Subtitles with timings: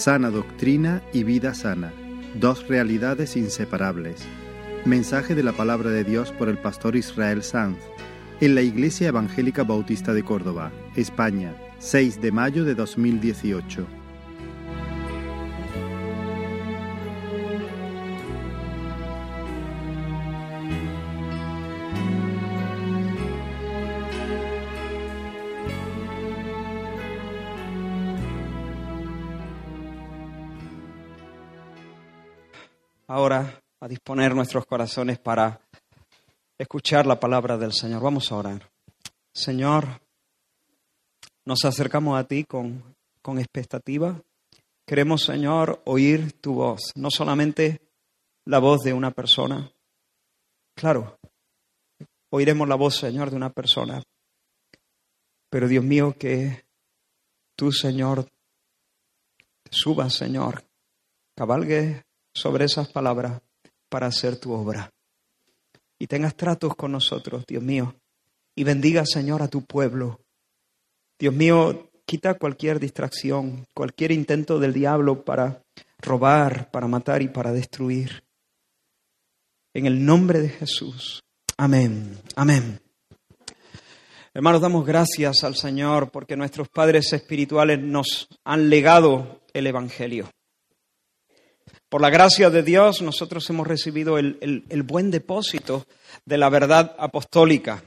[0.00, 1.92] Sana doctrina y vida sana,
[2.34, 4.22] dos realidades inseparables.
[4.86, 7.76] Mensaje de la palabra de Dios por el pastor Israel Sanz
[8.40, 13.99] en la Iglesia Evangélica Bautista de Córdoba, España, 6 de mayo de 2018.
[34.10, 35.60] Disponer nuestros corazones para
[36.58, 38.02] escuchar la palabra del Señor.
[38.02, 38.68] Vamos a orar.
[39.32, 39.86] Señor,
[41.44, 44.20] nos acercamos a ti con, con expectativa.
[44.84, 47.82] Queremos, Señor, oír tu voz, no solamente
[48.46, 49.70] la voz de una persona.
[50.74, 51.16] Claro,
[52.30, 54.02] oiremos la voz, Señor, de una persona.
[55.50, 56.64] Pero Dios mío, que
[57.54, 58.26] tú, Señor,
[59.70, 60.64] subas, Señor,
[61.36, 62.02] cabalgue
[62.34, 63.40] sobre esas palabras
[63.90, 64.90] para hacer tu obra.
[65.98, 67.94] Y tengas tratos con nosotros, Dios mío.
[68.54, 70.20] Y bendiga, Señor, a tu pueblo.
[71.18, 75.62] Dios mío, quita cualquier distracción, cualquier intento del diablo para
[75.98, 78.24] robar, para matar y para destruir.
[79.74, 81.22] En el nombre de Jesús.
[81.58, 82.18] Amén.
[82.34, 82.80] Amén.
[84.32, 90.30] Hermanos, damos gracias al Señor porque nuestros padres espirituales nos han legado el Evangelio.
[91.90, 95.88] Por la gracia de Dios, nosotros hemos recibido el, buen depósito
[96.24, 97.82] de la verdad apostólica,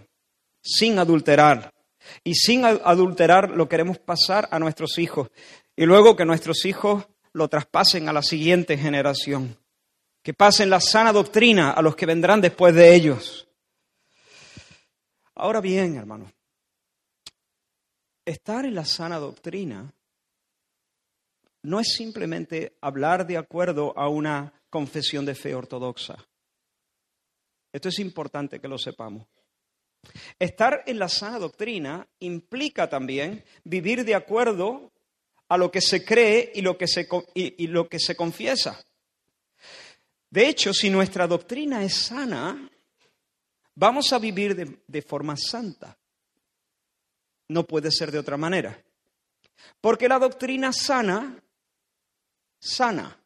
[0.61, 1.73] sin adulterar.
[2.21, 5.29] Y sin adulterar lo queremos pasar a nuestros hijos.
[5.77, 9.57] Y luego que nuestros hijos lo traspasen a la siguiente generación.
[10.22, 13.47] Que pasen la sana doctrina a los que vendrán después de ellos.
[15.33, 16.29] Ahora bien, hermano,
[18.25, 19.94] estar en la sana doctrina
[21.63, 26.18] no es simplemente hablar de acuerdo a una confesión de fe ortodoxa.
[27.72, 29.28] Esto es importante que lo sepamos.
[30.38, 34.91] Estar en la sana doctrina implica también vivir de acuerdo
[35.47, 38.84] a lo que se cree y lo que se, y, lo que se confiesa.
[40.29, 42.69] De hecho, si nuestra doctrina es sana,
[43.75, 45.97] vamos a vivir de, de forma santa.
[47.47, 48.84] No puede ser de otra manera.
[49.79, 51.42] Porque la doctrina sana
[52.63, 53.19] sana.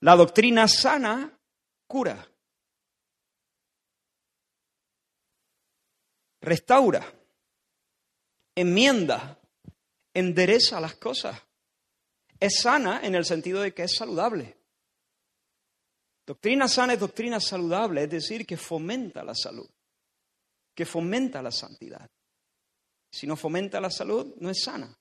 [0.00, 1.38] La doctrina sana
[1.86, 2.26] cura,
[6.40, 7.04] restaura,
[8.54, 9.38] enmienda,
[10.14, 11.38] endereza las cosas.
[12.38, 14.56] Es sana en el sentido de que es saludable.
[16.26, 19.68] Doctrina sana es doctrina saludable, es decir, que fomenta la salud,
[20.74, 22.08] que fomenta la santidad.
[23.12, 24.96] Si no fomenta la salud, no es sana.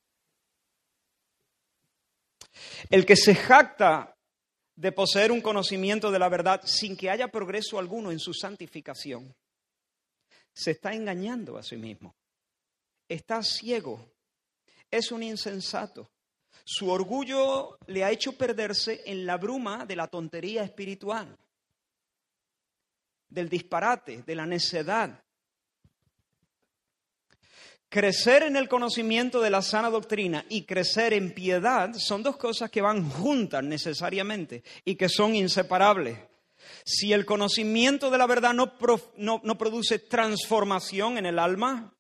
[2.90, 4.16] El que se jacta
[4.75, 9.36] de poseer un conocimiento de la verdad sin que haya progreso alguno en su santificación,
[10.53, 12.16] se está engañando a sí mismo.
[13.08, 14.14] Está ciego.
[14.90, 16.09] Es un insensato.
[16.64, 21.38] Su orgullo le ha hecho perderse en la bruma de la tontería espiritual,
[23.28, 25.24] del disparate, de la necedad,
[27.90, 32.70] Crecer en el conocimiento de la sana doctrina y crecer en piedad son dos cosas
[32.70, 36.20] que van juntas necesariamente y que son inseparables.
[36.86, 38.74] Si el conocimiento de la verdad no,
[39.18, 41.92] no, produce transformación en el alma,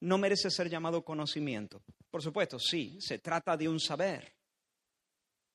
[0.00, 1.82] no merece ser llamado conocimiento.
[2.10, 4.32] Por supuesto, sí, se trata de un saber.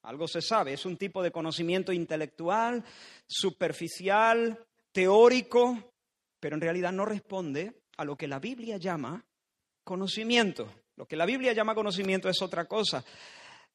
[0.03, 2.83] Algo se sabe, es un tipo de conocimiento intelectual,
[3.25, 5.93] superficial, teórico,
[6.39, 9.23] pero en realidad no responde a lo que la Biblia llama
[9.83, 10.83] conocimiento.
[10.95, 13.03] Lo que la Biblia llama conocimiento es otra cosa.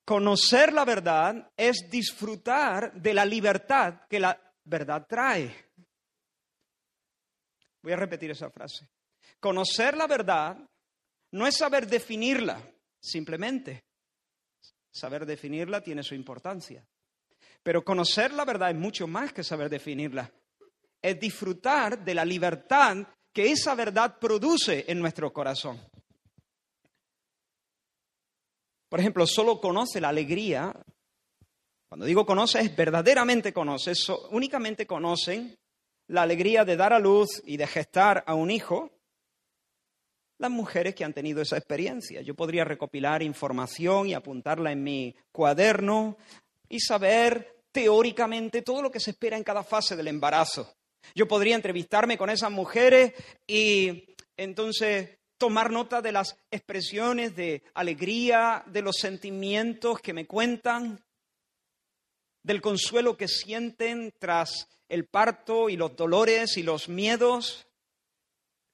[0.04, 5.52] Conocer la verdad es disfrutar de la libertad que la verdad trae.
[7.82, 8.88] Voy a repetir esa frase.
[9.40, 10.58] Conocer la verdad
[11.32, 12.60] no es saber definirla,
[13.00, 13.84] simplemente.
[14.90, 16.86] Saber definirla tiene su importancia.
[17.62, 20.30] Pero conocer la verdad es mucho más que saber definirla.
[21.02, 22.98] Es disfrutar de la libertad
[23.32, 25.80] que esa verdad produce en nuestro corazón.
[28.88, 30.74] Por ejemplo, solo conoce la alegría.
[31.88, 33.92] Cuando digo conoce, es verdaderamente conoce.
[34.30, 35.56] únicamente conocen
[36.08, 38.92] la alegría de dar a luz y de gestar a un hijo
[40.38, 42.20] las mujeres que han tenido esa experiencia.
[42.20, 46.18] Yo podría recopilar información y apuntarla en mi cuaderno
[46.68, 50.74] y saber teóricamente todo lo que se espera en cada fase del embarazo.
[51.14, 53.12] Yo podría entrevistarme con esas mujeres
[53.46, 61.02] y entonces tomar nota de las expresiones de alegría, de los sentimientos que me cuentan,
[62.42, 67.66] del consuelo que sienten tras el parto y los dolores y los miedos,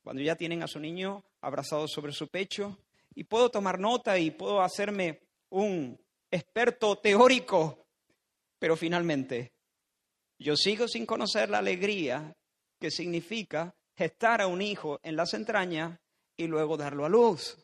[0.02, 2.78] cuando ya tienen a su niño abrazado sobre su pecho.
[3.14, 5.20] Y puedo tomar nota y puedo hacerme
[5.50, 5.98] un
[6.30, 7.86] experto teórico,
[8.58, 9.52] pero finalmente
[10.38, 12.34] yo sigo sin conocer la alegría
[12.80, 16.00] que significa gestar a un hijo en las entrañas
[16.42, 17.56] y luego darlo a luz.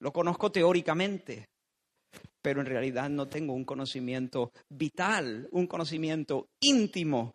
[0.00, 1.48] Lo conozco teóricamente,
[2.40, 7.34] pero en realidad no tengo un conocimiento vital, un conocimiento íntimo,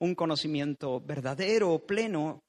[0.00, 2.42] un conocimiento verdadero, pleno.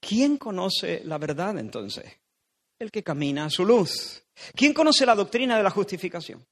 [0.00, 2.04] ¿Quién conoce la verdad entonces?
[2.78, 4.24] El que camina a su luz.
[4.54, 6.44] ¿Quién conoce la doctrina de la justificación?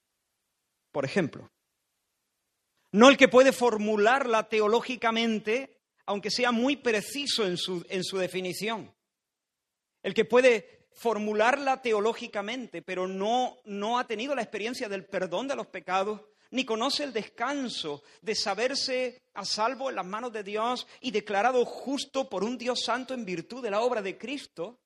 [0.93, 1.50] Por ejemplo,
[2.93, 5.78] no el que puede formularla teológicamente
[6.09, 8.91] aunque sea muy preciso en su, en su definición.
[10.03, 15.57] El que puede formularla teológicamente, pero no, no ha tenido la experiencia del perdón de
[15.57, 20.87] los pecados, ni conoce el descanso de saberse a salvo en las manos de Dios
[21.03, 24.81] y declarado justo por un Dios santo en virtud de la obra de Cristo,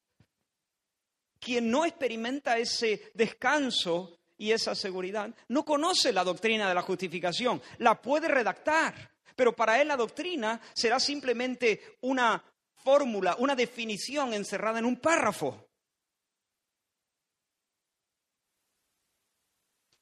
[1.38, 7.62] quien no experimenta ese descanso y esa seguridad, no conoce la doctrina de la justificación,
[7.78, 12.42] la puede redactar, pero para él la doctrina será simplemente una
[12.82, 15.68] fórmula, una definición encerrada en un párrafo.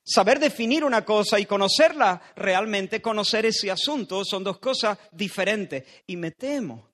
[0.02, 5.84] Saber definir una cosa y conocerla realmente, conocer ese asunto, son dos cosas diferentes.
[6.06, 6.90] Y me temo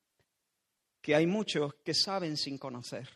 [1.01, 3.09] que hay muchos que saben sin conocer.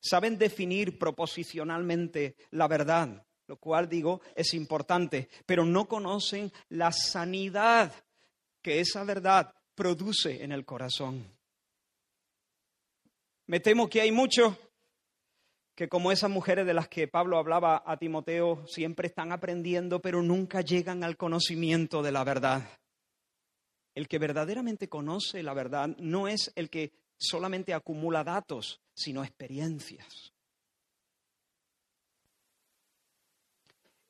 [0.00, 7.92] Saben definir proposicionalmente la verdad, lo cual digo es importante, pero no conocen la sanidad
[8.62, 11.24] que esa verdad produce en el corazón.
[13.46, 14.54] Me temo que hay muchos
[15.74, 20.22] que como esas mujeres de las que Pablo hablaba a Timoteo, siempre están aprendiendo, pero
[20.22, 22.62] nunca llegan al conocimiento de la verdad.
[23.94, 30.33] El que verdaderamente conoce la verdad no es el que solamente acumula datos, sino experiencias.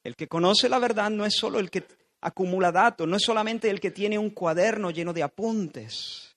[0.04, 1.84] El que conoce la verdad no es solo el que
[2.20, 6.36] acumula datos, no es solamente el que tiene un cuaderno lleno de apuntes.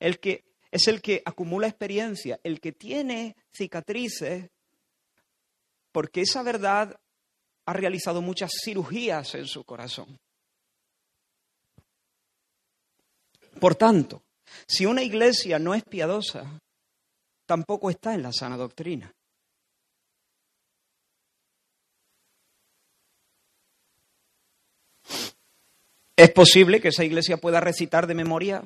[0.00, 4.50] El que es el que acumula experiencia, el que tiene cicatrices,
[5.92, 6.98] porque esa verdad
[7.66, 10.18] ha realizado muchas cirugías en su corazón.
[13.60, 14.22] Por tanto,
[14.66, 16.58] si una iglesia no es piadosa,
[17.44, 19.14] tampoco está en la sana doctrina.
[26.16, 28.62] Es posible que esa iglesia pueda recitar de memoria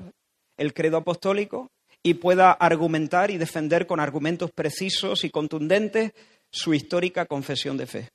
[0.57, 1.71] el credo apostólico
[2.03, 6.13] y pueda argumentar y defender con argumentos precisos y contundentes
[6.51, 8.09] su histórica confesión de fe.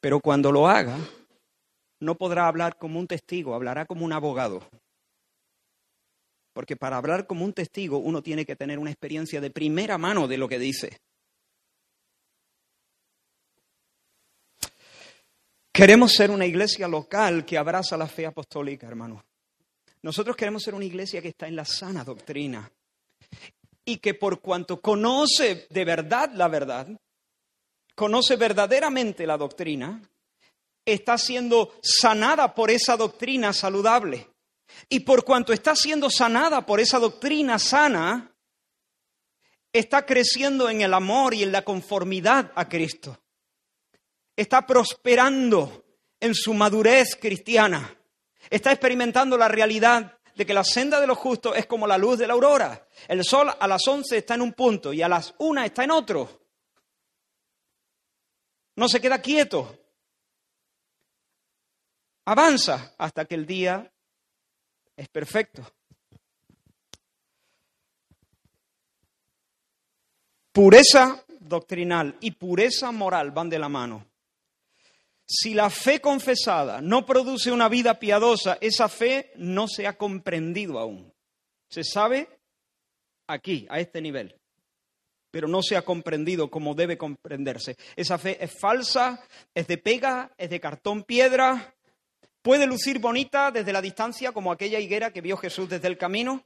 [0.00, 0.98] Pero cuando lo haga,
[2.00, 4.62] no podrá hablar como un testigo, hablará como un abogado.
[6.52, 10.28] Porque para hablar como un testigo uno tiene que tener una experiencia de primera mano
[10.28, 11.00] de lo que dice.
[15.74, 19.24] Queremos ser una iglesia local que abraza la fe apostólica, hermano.
[20.02, 22.70] Nosotros queremos ser una iglesia que está en la sana doctrina
[23.84, 26.86] y que por cuanto conoce de verdad la verdad,
[27.96, 30.00] conoce verdaderamente la doctrina,
[30.84, 34.28] está siendo sanada por esa doctrina saludable.
[34.88, 38.32] Y por cuanto está siendo sanada por esa doctrina sana,
[39.72, 43.18] está creciendo en el amor y en la conformidad a Cristo
[44.36, 45.84] está prosperando
[46.20, 47.96] en su madurez cristiana,
[48.50, 52.18] está experimentando la realidad de que la senda de los justos es como la luz
[52.18, 52.88] de la aurora.
[53.08, 55.92] El sol a las once está en un punto y a las una está en
[55.92, 56.40] otro.
[58.76, 59.78] No se queda quieto.
[62.24, 63.90] Avanza hasta que el día
[64.96, 65.62] es perfecto.
[70.50, 74.06] Pureza doctrinal y pureza moral van de la mano.
[75.26, 80.78] Si la fe confesada no produce una vida piadosa, esa fe no se ha comprendido
[80.78, 81.12] aún.
[81.68, 82.28] Se sabe
[83.26, 84.38] aquí, a este nivel,
[85.30, 87.76] pero no se ha comprendido como debe comprenderse.
[87.96, 89.22] Esa fe es falsa,
[89.54, 91.74] es de pega, es de cartón piedra,
[92.42, 96.44] puede lucir bonita desde la distancia como aquella higuera que vio Jesús desde el camino,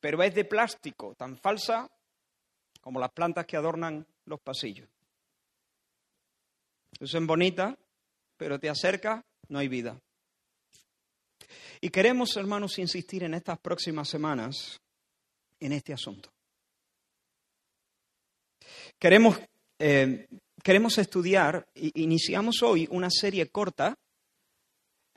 [0.00, 1.90] pero es de plástico, tan falsa
[2.80, 4.93] como las plantas que adornan los pasillos.
[7.02, 7.76] Son bonitas,
[8.36, 10.00] pero te acerca, no hay vida.
[11.80, 14.80] Y queremos, hermanos, insistir en estas próximas semanas
[15.60, 16.30] en este asunto.
[18.98, 19.38] Queremos,
[19.78, 20.26] eh,
[20.62, 23.98] queremos estudiar, iniciamos hoy una serie corta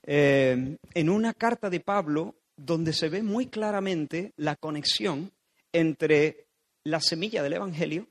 [0.03, 5.31] eh, en una carta de Pablo donde se ve muy claramente la conexión
[5.71, 6.47] entre
[6.83, 8.07] la semilla del Evangelio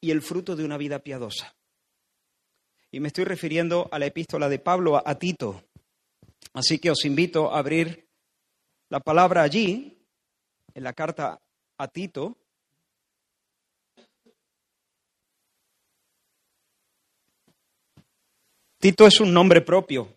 [0.00, 1.55] y el fruto de una vida piadosa.
[2.96, 5.62] Y me estoy refiriendo a la epístola de Pablo a Tito.
[6.54, 8.08] Así que os invito a abrir
[8.88, 10.02] la palabra allí,
[10.72, 11.38] en la carta
[11.76, 12.38] a Tito.
[18.78, 20.16] Tito es un nombre propio.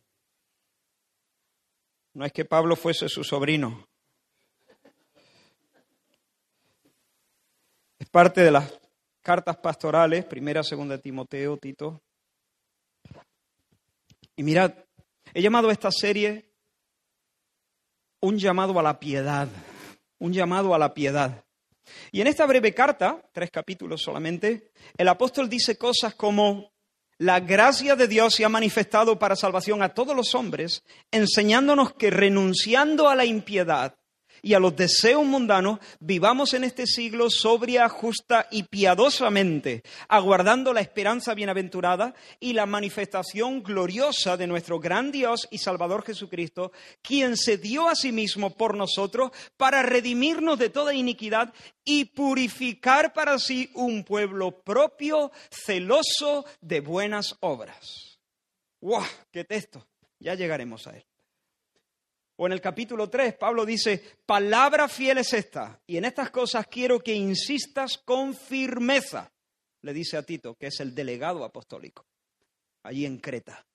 [2.14, 3.90] No es que Pablo fuese su sobrino.
[7.98, 8.80] Es parte de las
[9.22, 12.02] cartas pastorales, primera, segunda Timoteo, Tito.
[14.40, 14.74] Y mirad,
[15.34, 16.50] he llamado a esta serie
[18.22, 19.50] un llamado a la piedad,
[20.18, 21.44] un llamado a la piedad.
[22.14, 26.72] Y en esta breve carta, tres capítulos solamente, el apóstol dice cosas como,
[27.18, 32.10] la gracia de Dios se ha manifestado para salvación a todos los hombres, enseñándonos que
[32.10, 33.99] renunciando a la impiedad
[34.42, 40.82] y a los deseos mundanos, vivamos en este siglo sobria, justa y piadosamente, aguardando la
[40.82, 47.58] esperanza bienaventurada y la manifestación gloriosa de nuestro gran Dios y Salvador Jesucristo, quien se
[47.58, 51.54] dio a sí mismo por nosotros para redimirnos de toda iniquidad
[51.84, 58.20] y purificar para sí un pueblo propio, celoso de buenas obras.
[58.82, 59.04] ¡Wow!
[59.32, 59.86] ¡Qué texto!
[60.20, 61.09] Ya llegaremos a él.
[62.42, 66.68] O en el capítulo 3, Pablo dice, palabra fiel es esta, y en estas cosas
[66.68, 69.30] quiero que insistas con firmeza,
[69.82, 72.06] le dice a Tito, que es el delegado apostólico,
[72.84, 73.66] allí en Creta,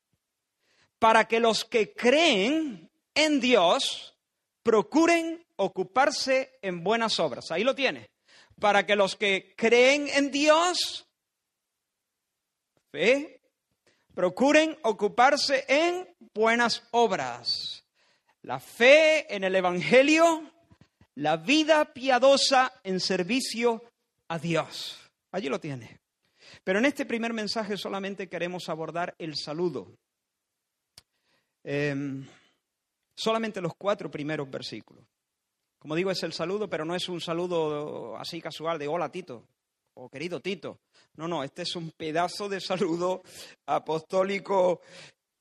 [0.99, 4.17] para que los que creen en Dios
[4.63, 7.51] procuren ocuparse en buenas obras.
[7.51, 8.09] Ahí lo tiene.
[8.59, 11.07] Para que los que creen en Dios,
[12.91, 13.43] fe,
[14.15, 17.74] procuren ocuparse en buenas obras
[18.45, 20.43] la fe en el Evangelio,
[21.17, 23.83] la vida piadosa en servicio
[24.29, 24.99] a Dios.
[25.33, 26.01] Allí lo tiene.
[26.63, 29.97] Pero en este primer mensaje solamente queremos abordar el saludo.
[31.63, 32.27] Em,
[33.17, 35.05] solamente los cuatro primeros versículos.
[35.79, 39.47] Como digo, es el saludo, pero no es un saludo así casual de hola Tito
[39.95, 40.81] o querido Tito.
[41.17, 43.23] No, no, este es un pedazo de saludo
[43.67, 44.83] apostólico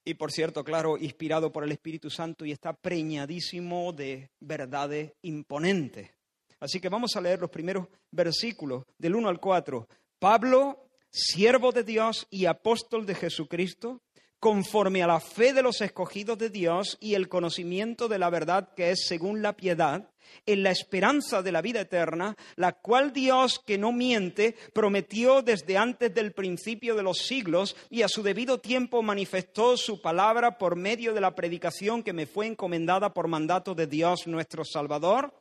[0.06, 6.12] y por cierto, claro, inspirado por el Espíritu Santo y está preñadísimo de verdades imponentes.
[6.60, 9.88] Así que vamos a leer los primeros versículos del 1 al 4.
[10.20, 14.02] Pablo, siervo de Dios y apóstol de Jesucristo,
[14.40, 18.74] conforme a la fe de los escogidos de Dios y el conocimiento de la verdad
[18.76, 20.10] que es según la piedad,
[20.46, 25.78] en la esperanza de la vida eterna, la cual Dios, que no miente, prometió desde
[25.78, 30.76] antes del principio de los siglos y a su debido tiempo manifestó su palabra por
[30.76, 35.34] medio de la predicación que me fue encomendada por mandato de Dios nuestro Salvador.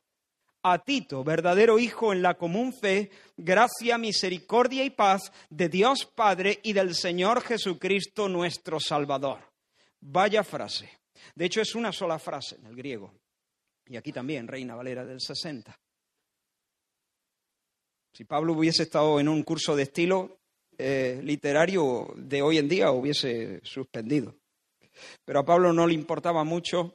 [0.64, 6.60] A Tito, verdadero Hijo en la común fe, gracia, misericordia y paz de Dios Padre
[6.62, 9.40] y del Señor Jesucristo nuestro Salvador.
[10.00, 10.88] Vaya frase.
[11.34, 13.12] De hecho, es una sola frase en el griego.
[13.86, 15.78] Y aquí también, Reina Valera del 60.
[18.14, 20.38] Si Pablo hubiese estado en un curso de estilo
[20.78, 24.36] eh, literario de hoy en día, hubiese suspendido.
[25.24, 26.94] Pero a Pablo no le importaba mucho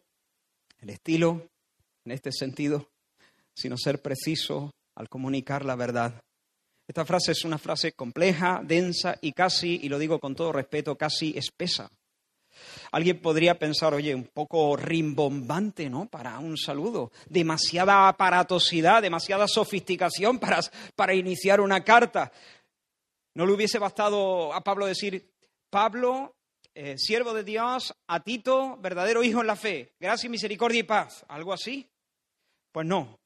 [0.80, 1.50] el estilo
[2.06, 2.90] en este sentido,
[3.56, 6.22] sino ser preciso al comunicar la verdad.
[6.88, 10.96] Esta frase es una frase compleja, densa y casi, y lo digo con todo respeto,
[10.96, 11.92] casi espesa.
[12.92, 16.08] Alguien podría pensar, oye, un poco rimbombante, ¿no?
[16.08, 17.12] Para un saludo.
[17.28, 20.60] Demasiada aparatosidad, demasiada sofisticación para,
[20.96, 22.32] para iniciar una carta.
[23.34, 25.30] ¿No le hubiese bastado a Pablo decir,
[25.70, 26.36] Pablo,
[26.74, 31.26] eh, siervo de Dios, a Tito, verdadero hijo en la fe, gracia, misericordia y paz?
[31.28, 31.88] ¿Algo así?
[32.72, 33.20] Pues no.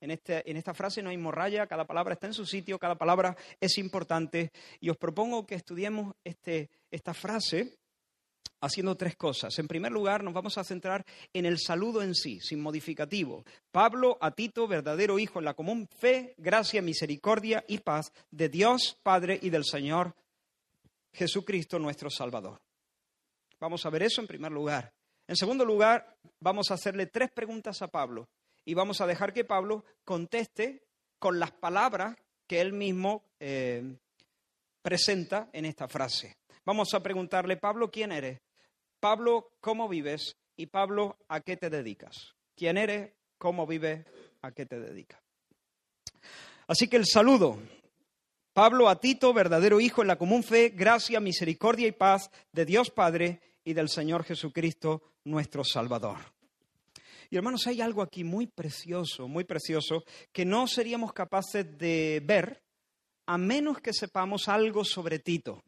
[0.00, 2.96] En, este, en esta frase no hay morralla, cada palabra está en su sitio, cada
[2.96, 4.50] palabra es importante.
[4.80, 7.78] Y os propongo que estudiemos este, esta frase
[8.62, 9.58] haciendo tres cosas.
[9.58, 11.04] En primer lugar, nos vamos a centrar
[11.34, 13.44] en el saludo en sí, sin modificativo.
[13.70, 18.96] Pablo a Tito, verdadero hijo en la común fe, gracia, misericordia y paz de Dios
[19.02, 20.14] Padre y del Señor
[21.12, 22.60] Jesucristo nuestro Salvador.
[23.60, 24.92] Vamos a ver eso en primer lugar.
[25.26, 28.28] En segundo lugar, vamos a hacerle tres preguntas a Pablo
[28.64, 30.84] y vamos a dejar que Pablo conteste
[31.18, 32.16] con las palabras
[32.46, 33.96] que él mismo eh,
[34.82, 36.36] presenta en esta frase.
[36.64, 38.40] Vamos a preguntarle, Pablo, ¿quién eres?
[39.02, 40.36] Pablo, ¿cómo vives?
[40.56, 42.34] y Pablo, ¿a qué te dedicas?
[42.54, 43.12] ¿Quién eres?
[43.38, 44.04] ¿Cómo vives?
[44.42, 45.20] ¿A qué te dedicas?
[46.68, 47.58] Así que el saludo.
[48.52, 52.90] Pablo a Tito, verdadero hijo en la común fe, gracia, misericordia y paz de Dios
[52.90, 56.18] Padre y del Señor Jesucristo, nuestro Salvador.
[57.30, 62.62] Y hermanos, hay algo aquí muy precioso, muy precioso, que no seríamos capaces de ver
[63.26, 65.64] a menos que sepamos algo sobre Tito.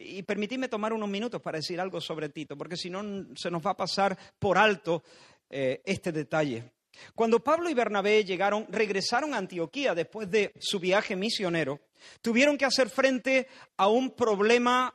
[0.00, 3.02] Y permitidme tomar unos minutos para decir algo sobre Tito, porque si no
[3.34, 5.02] se nos va a pasar por alto
[5.50, 6.72] eh, este detalle.
[7.14, 11.80] Cuando Pablo y Bernabé llegaron, regresaron a Antioquía después de su viaje misionero,
[12.22, 14.94] tuvieron que hacer frente a un problema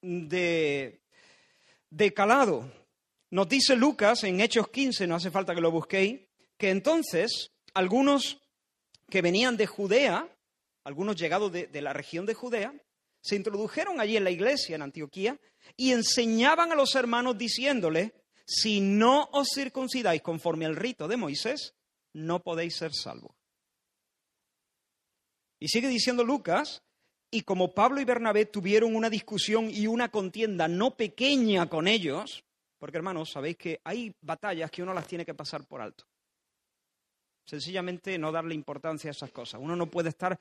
[0.00, 1.00] de,
[1.90, 2.70] de calado.
[3.30, 6.20] Nos dice Lucas en Hechos 15, no hace falta que lo busquéis,
[6.56, 8.40] que entonces algunos
[9.10, 10.28] que venían de Judea,
[10.84, 12.74] algunos llegados de, de la región de Judea,
[13.28, 15.38] se introdujeron allí en la iglesia en Antioquía
[15.76, 18.14] y enseñaban a los hermanos diciéndole,
[18.46, 21.74] si no os circuncidáis conforme al rito de Moisés,
[22.14, 23.36] no podéis ser salvos.
[25.60, 26.82] Y sigue diciendo Lucas,
[27.30, 32.42] y como Pablo y Bernabé tuvieron una discusión y una contienda no pequeña con ellos,
[32.78, 36.04] porque hermanos, sabéis que hay batallas que uno las tiene que pasar por alto.
[37.44, 39.60] Sencillamente no darle importancia a esas cosas.
[39.60, 40.38] Uno no puede estar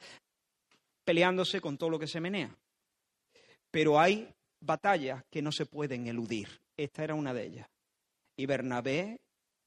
[1.04, 2.56] peleándose con todo lo que se menea.
[3.72, 6.62] Pero hay batallas que no se pueden eludir.
[6.76, 7.68] Esta era una de ellas.
[8.36, 9.20] Y Bernabé,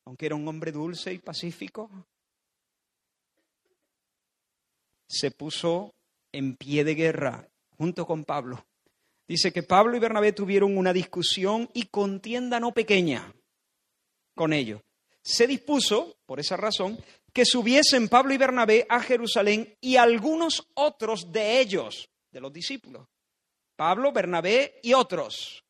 [0.05, 1.91] aunque era un hombre dulce y pacífico,
[5.09, 5.95] se puso
[6.33, 8.65] en pie de guerra junto con Pablo.
[9.27, 13.33] Dice que Pablo y Bernabé tuvieron una discusión y contienda no pequeña
[14.35, 14.81] con ellos.
[15.23, 16.99] Se dispuso, por esa razón,
[17.33, 23.07] que subiesen Pablo y Bernabé a Jerusalén y algunos otros de ellos, de los discípulos,
[23.81, 25.65] Pablo, Bernabé y otros,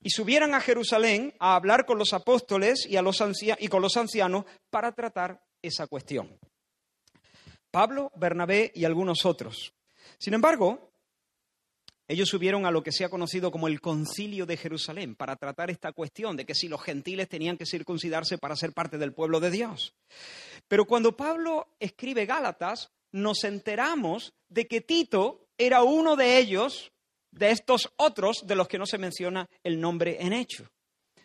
[0.00, 3.20] y subieran a Jerusalén a hablar con los apóstoles y, a los
[3.58, 6.38] y con los ancianos para tratar esa cuestión.
[7.72, 9.74] Pablo, Bernabé y algunos otros.
[10.18, 10.92] Sin embargo,
[12.06, 15.68] ellos subieron a lo que se ha conocido como el concilio de Jerusalén para tratar
[15.68, 19.40] esta cuestión de que si los gentiles tenían que circuncidarse para ser parte del pueblo
[19.40, 19.96] de Dios.
[20.68, 26.92] Pero cuando Pablo escribe Gálatas, nos enteramos de que Tito era uno de ellos
[27.32, 30.70] de estos otros de los que no se menciona el nombre en hecho.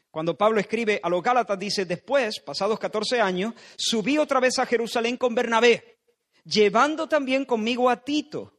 [0.10, 4.65] Cuando Pablo escribe a los Gálatas, dice, después, pasados 14 años, subí otra vez a
[4.65, 6.00] Jerusalén con Bernabé,
[6.43, 8.54] llevando también conmigo a Tito.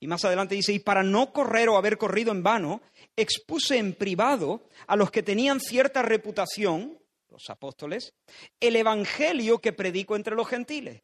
[0.00, 2.80] Y más adelante dice, y para no correr o haber corrido en vano,
[3.16, 6.98] expuse en privado a los que tenían cierta reputación,
[7.28, 8.14] los apóstoles,
[8.58, 11.02] el evangelio que predico entre los gentiles.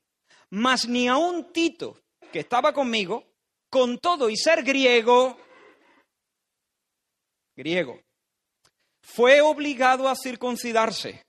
[0.50, 1.98] Mas ni un Tito,
[2.32, 3.24] que estaba conmigo,
[3.68, 5.36] con todo y ser griego,
[7.56, 8.00] griego,
[9.02, 11.22] fue obligado a circuncidarse.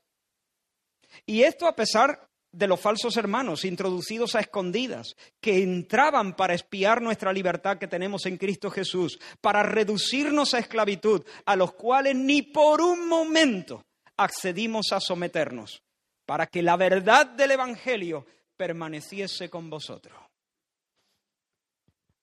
[1.25, 7.01] Y esto a pesar de los falsos hermanos introducidos a escondidas, que entraban para espiar
[7.01, 12.43] nuestra libertad que tenemos en Cristo Jesús, para reducirnos a esclavitud, a los cuales ni
[12.43, 13.83] por un momento
[14.15, 15.81] accedimos a someternos,
[16.25, 20.17] para que la verdad del Evangelio permaneciese con vosotros.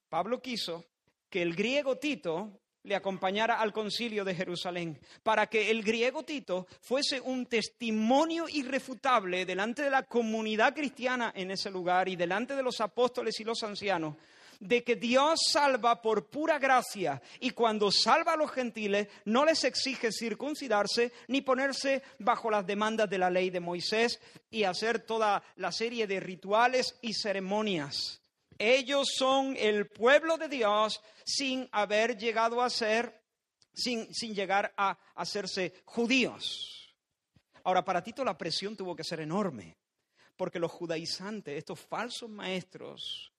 [0.09, 0.87] Pablo quiso
[1.29, 6.67] que el griego Tito le acompañara al concilio de Jerusalén, para que el griego Tito
[6.81, 12.63] fuese un testimonio irrefutable delante de la comunidad cristiana en ese lugar y delante de
[12.63, 14.17] los apóstoles y los ancianos,
[14.59, 19.65] de que Dios salva por pura gracia y cuando salva a los gentiles no les
[19.65, 25.43] exige circuncidarse ni ponerse bajo las demandas de la ley de Moisés y hacer toda
[25.57, 28.22] la serie de rituales y ceremonias.
[28.59, 33.23] Ellos son el pueblo de Dios sin haber llegado a ser,
[33.73, 36.95] sin, sin llegar a hacerse judíos.
[37.65, 39.79] Ahora, para Tito la presión tuvo que ser enorme,
[40.37, 43.32] porque los judaizantes, estos falsos maestros,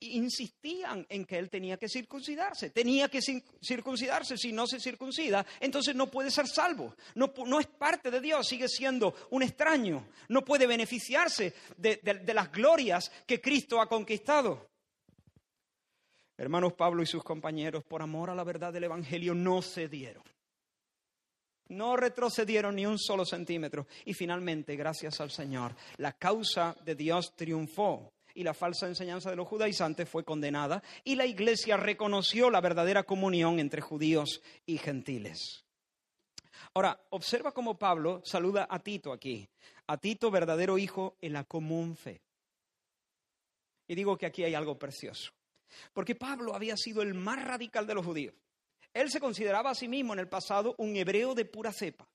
[0.00, 5.94] insistían en que él tenía que circuncidarse, tenía que circuncidarse, si no se circuncida, entonces
[5.94, 10.44] no puede ser salvo, no, no es parte de Dios, sigue siendo un extraño, no
[10.44, 14.68] puede beneficiarse de, de las glorias que Cristo ha conquistado.
[16.36, 20.22] Hermanos Pablo y sus compañeros, por amor a la verdad del Evangelio, no cedieron.
[21.70, 23.88] No retrocedieron ni un solo centímetro.
[24.04, 29.36] Y finalmente, gracias al Señor, la causa de Dios triunfó y la falsa enseñanza de
[29.36, 35.64] los judaizantes fue condenada y la iglesia reconoció la verdadera comunión entre judíos y gentiles.
[36.72, 39.48] Ahora, observa cómo Pablo saluda a Tito aquí,
[39.88, 42.20] a Tito verdadero hijo en la común fe.
[43.88, 45.32] Y digo que aquí hay algo precioso,
[45.92, 48.34] porque Pablo había sido el más radical de los judíos
[48.94, 52.08] él se consideraba a sí mismo en el pasado un hebreo de pura cepa,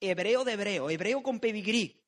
[0.00, 2.00] hebreo de hebreo, hebreo con pedigrí.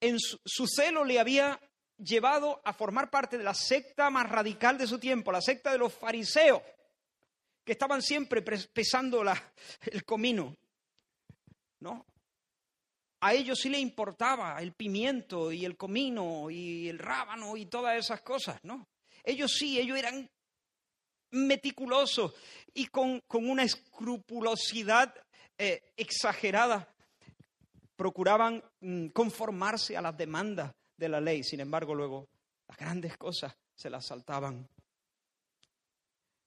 [0.00, 1.60] En su, su celo le había
[1.98, 5.78] llevado a formar parte de la secta más radical de su tiempo, la secta de
[5.78, 6.62] los fariseos,
[7.64, 10.54] que estaban siempre pesando la, el comino.
[11.80, 12.04] ¿No?
[13.20, 17.98] A ellos sí le importaba el pimiento y el comino y el rábano y todas
[17.98, 18.86] esas cosas, ¿no?
[19.24, 20.28] Ellos sí, ellos eran
[21.32, 22.34] meticulosos
[22.72, 25.14] y con, una escrupulosidad
[25.58, 26.88] eh, exagerada
[27.96, 31.42] procuraban mm, conformarse a las demandas de la ley.
[31.42, 32.28] Sin embargo, luego
[32.66, 34.68] las grandes cosas se las saltaban.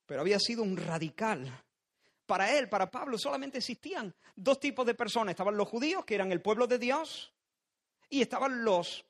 [0.05, 1.49] Pero había sido un radical.
[2.25, 5.31] Para él, para Pablo, solamente existían dos tipos de personas.
[5.31, 7.33] Estaban los judíos, que eran el pueblo de Dios,
[8.09, 9.05] y estaban los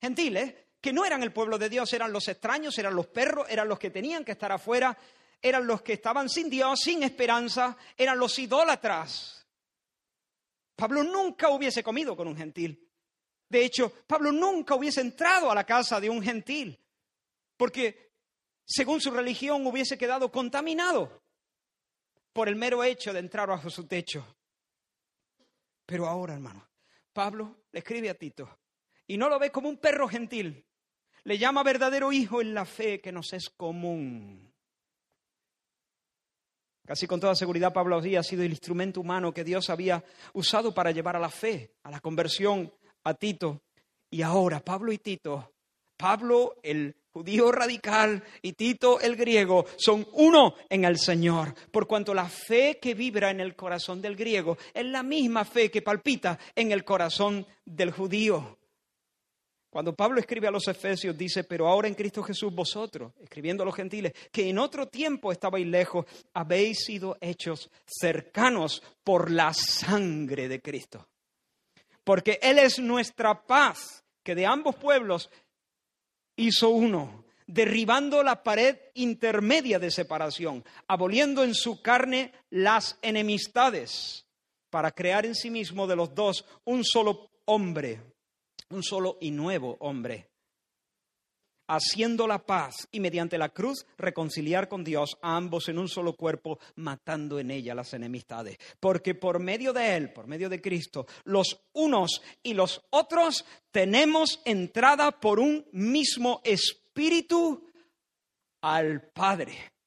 [0.00, 3.68] gentiles, que no eran el pueblo de Dios, eran los extraños, eran los perros, eran
[3.68, 4.96] los que tenían que estar afuera,
[5.40, 9.46] eran los que estaban sin Dios, sin esperanza, eran los idólatras.
[10.74, 12.87] Pablo nunca hubiese comido con un gentil.
[13.48, 16.78] De hecho, Pablo nunca hubiese entrado a la casa de un gentil,
[17.56, 18.12] porque
[18.64, 21.22] según su religión hubiese quedado contaminado
[22.32, 24.36] por el mero hecho de entrar bajo su techo.
[25.86, 26.68] Pero ahora, hermano,
[27.12, 28.58] Pablo le escribe a Tito
[29.06, 30.66] y no lo ve como un perro gentil,
[31.24, 34.52] le llama verdadero hijo en la fe que nos es común.
[36.86, 40.90] Casi con toda seguridad Pablo había sido el instrumento humano que Dios había usado para
[40.90, 42.72] llevar a la fe, a la conversión
[43.04, 43.60] a Tito.
[44.10, 45.52] Y ahora Pablo y Tito,
[45.96, 52.14] Pablo el judío radical y Tito el griego, son uno en el Señor, por cuanto
[52.14, 56.38] la fe que vibra en el corazón del griego es la misma fe que palpita
[56.54, 58.56] en el corazón del judío.
[59.68, 63.66] Cuando Pablo escribe a los Efesios, dice, pero ahora en Cristo Jesús vosotros, escribiendo a
[63.66, 70.48] los gentiles, que en otro tiempo estabais lejos, habéis sido hechos cercanos por la sangre
[70.48, 71.06] de Cristo
[72.08, 75.28] porque Él es nuestra paz, que de ambos pueblos
[76.36, 84.24] hizo uno, derribando la pared intermedia de separación, aboliendo en su carne las enemistades,
[84.70, 88.00] para crear en sí mismo de los dos un solo hombre,
[88.70, 90.27] un solo y nuevo hombre
[91.68, 96.14] haciendo la paz y mediante la cruz reconciliar con Dios a ambos en un solo
[96.14, 98.58] cuerpo, matando en ella las enemistades.
[98.80, 104.40] Porque por medio de Él, por medio de Cristo, los unos y los otros tenemos
[104.44, 107.64] entrada por un mismo espíritu
[108.60, 109.77] al Padre.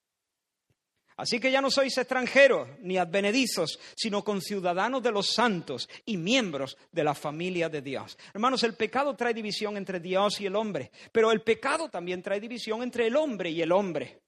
[1.17, 6.78] Así que ya no sois extranjeros ni advenedizos, sino conciudadanos de los santos y miembros
[6.91, 8.17] de la familia de Dios.
[8.34, 12.39] Hermanos, el pecado trae división entre Dios y el hombre, pero el pecado también trae
[12.39, 14.21] división entre el hombre y el hombre.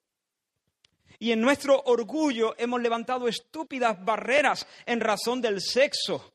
[1.19, 6.33] Y en nuestro orgullo hemos levantado estúpidas barreras en razón del sexo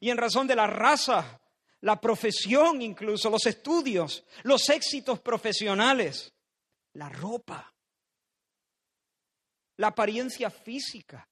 [0.00, 1.40] y en razón de la raza,
[1.82, 6.32] la profesión incluso, los estudios, los éxitos profesionales,
[6.94, 7.73] la ropa
[9.76, 11.28] la apariencia física,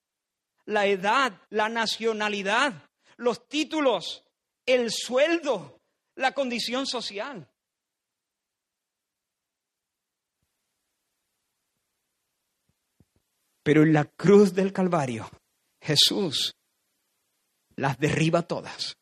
[0.67, 4.25] la edad, la nacionalidad, los títulos,
[4.67, 5.81] el sueldo,
[6.17, 7.49] la condición social.
[13.63, 15.31] Pero en la cruz del Calvario,
[15.81, 16.57] Jesús
[17.77, 18.97] las derriba todas.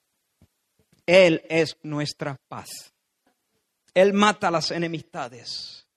[1.07, 2.69] Él es nuestra paz.
[3.95, 5.89] Él mata las enemistades.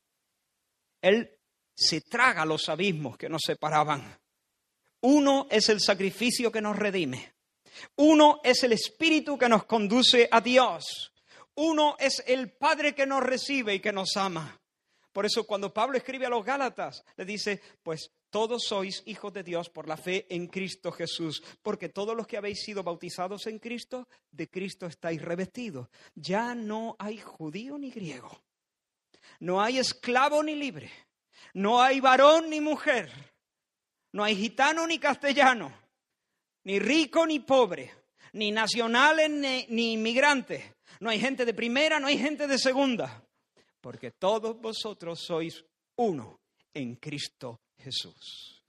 [1.01, 1.37] Él
[1.75, 4.19] se traga los abismos que nos separaban.
[5.01, 7.33] Uno es el sacrificio que nos redime.
[7.97, 11.13] Uno es el Espíritu que nos conduce a Dios.
[11.55, 14.59] Uno es el Padre que nos recibe y que nos ama.
[15.11, 19.43] Por eso cuando Pablo escribe a los Gálatas, le dice, pues todos sois hijos de
[19.43, 23.59] Dios por la fe en Cristo Jesús, porque todos los que habéis sido bautizados en
[23.59, 25.87] Cristo, de Cristo estáis revestidos.
[26.15, 28.41] Ya no hay judío ni griego,
[29.39, 30.89] no hay esclavo ni libre,
[31.53, 33.11] no hay varón ni mujer,
[34.13, 35.73] no hay gitano ni castellano,
[36.63, 37.91] ni rico ni pobre,
[38.33, 39.29] ni nacionales
[39.69, 40.63] ni, inmigrantes.
[40.99, 43.23] No hay gente de primera, no hay gente de segunda,
[43.81, 45.65] porque todos vosotros sois
[45.97, 46.39] uno
[46.73, 48.63] en Cristo Jesús.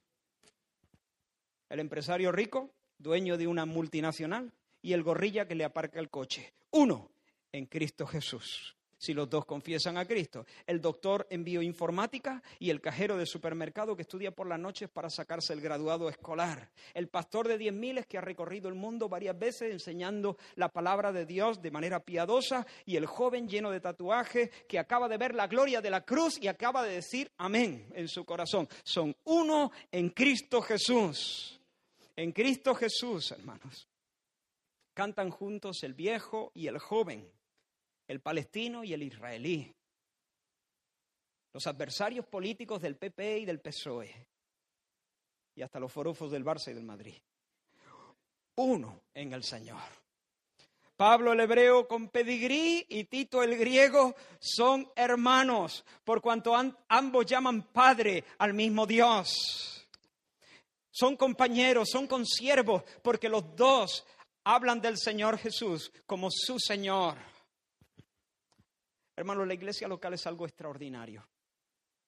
[1.69, 6.53] El empresario rico, dueño de una multinacional, y el gorrilla que le aparca el coche.
[6.71, 7.09] Uno
[7.51, 8.74] en Cristo Jesús.
[8.97, 10.45] Si los dos confiesan a Cristo.
[10.65, 15.09] El doctor en bioinformática y el cajero de supermercado que estudia por las noches para
[15.09, 16.69] sacarse el graduado escolar.
[16.93, 21.11] El pastor de diez miles que ha recorrido el mundo varias veces enseñando la palabra
[21.11, 25.35] de Dios de manera piadosa y el joven lleno de tatuajes que acaba de ver
[25.35, 28.67] la gloria de la cruz y acaba de decir amén en su corazón.
[28.83, 31.59] Son uno en Cristo Jesús.
[32.15, 33.87] En Cristo Jesús, hermanos.
[34.93, 37.34] Cantan juntos el viejo y el joven
[38.07, 39.73] el palestino y el israelí,
[41.53, 44.27] los adversarios políticos del PP y del PSOE,
[45.55, 47.15] y hasta los forofos del Barça y del Madrid.
[48.55, 49.81] Uno en el Señor.
[50.95, 56.55] Pablo el hebreo con pedigrí y Tito el griego son hermanos, por cuanto
[56.87, 59.85] ambos llaman Padre al mismo Dios.
[60.89, 64.05] Son compañeros, son consiervos, porque los dos
[64.45, 67.17] hablan del Señor Jesús como su Señor.
[69.15, 71.25] Hermanos, la iglesia local es algo extraordinario.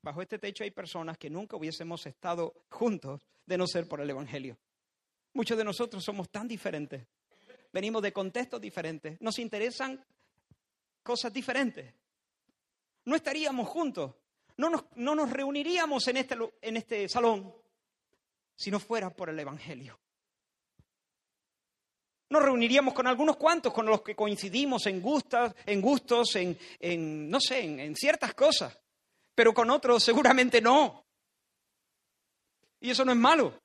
[0.02, 4.10] Bajo este techo hay personas que nunca hubiésemos estado juntos de no ser por el
[4.10, 4.58] Evangelio.
[5.34, 7.06] Muchos de nosotros somos tan diferentes.
[7.72, 9.20] Venimos de contextos diferentes.
[9.22, 10.04] Nos interesan
[11.04, 11.94] cosas diferentes.
[13.06, 14.16] No estaríamos juntos.
[14.58, 17.54] No nos, no nos reuniríamos en este, en este salón
[18.56, 20.00] si no fuera por el Evangelio.
[22.30, 27.40] Nos reuniríamos con algunos cuantos, con los que coincidimos en, gustos, en gustos, en, no
[27.40, 28.78] sé, en, en ciertas cosas,
[29.34, 31.06] pero con otros seguramente no.
[32.82, 33.62] Y eso no es malo.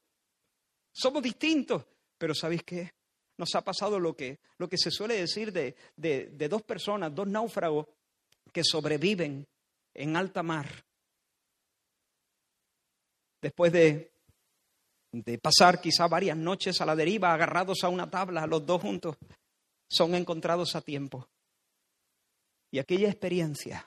[0.92, 1.84] Somos distintos,
[2.16, 2.92] pero ¿sabéis qué?
[3.36, 7.26] Nos ha pasado lo que, lo que se suele decir de, de dos personas, dos
[7.26, 7.86] náufragos
[8.52, 9.46] que sobreviven
[9.94, 10.68] en alta mar.
[13.40, 14.11] Después de
[15.12, 19.16] de pasar quizá varias noches a la deriva agarrados a una tabla, los dos juntos,
[19.88, 21.28] son encontrados a tiempo.
[22.70, 23.86] Y aquella experiencia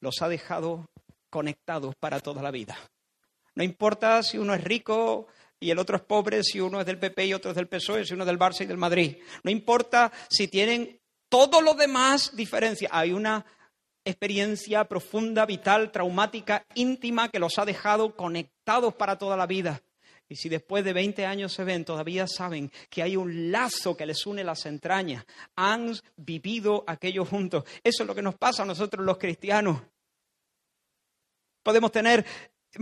[0.00, 0.90] los ha dejado
[1.30, 2.76] conectados para toda la vida.
[3.54, 5.26] No importa si uno es rico
[5.58, 8.04] y el otro es pobre, si uno es del PP y otro es del PSOE,
[8.04, 9.16] si uno es del Barça y del Madrid.
[9.42, 12.90] No importa si tienen todo lo demás diferencia.
[12.92, 13.44] Hay una
[14.04, 19.82] experiencia profunda, vital, traumática, íntima, que los ha dejado conectados para toda la vida.
[20.28, 24.04] Y si después de 20 años se ven, todavía saben que hay un lazo que
[24.04, 25.24] les une las entrañas.
[25.56, 27.64] Han vivido aquello juntos.
[27.82, 29.80] Eso es lo que nos pasa a nosotros los cristianos.
[31.62, 32.24] Podemos tener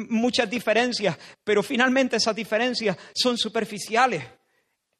[0.09, 4.25] muchas diferencias, pero finalmente esas diferencias son superficiales.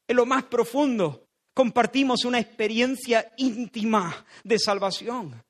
[0.07, 5.43] En lo más profundo compartimos una experiencia íntima de salvación.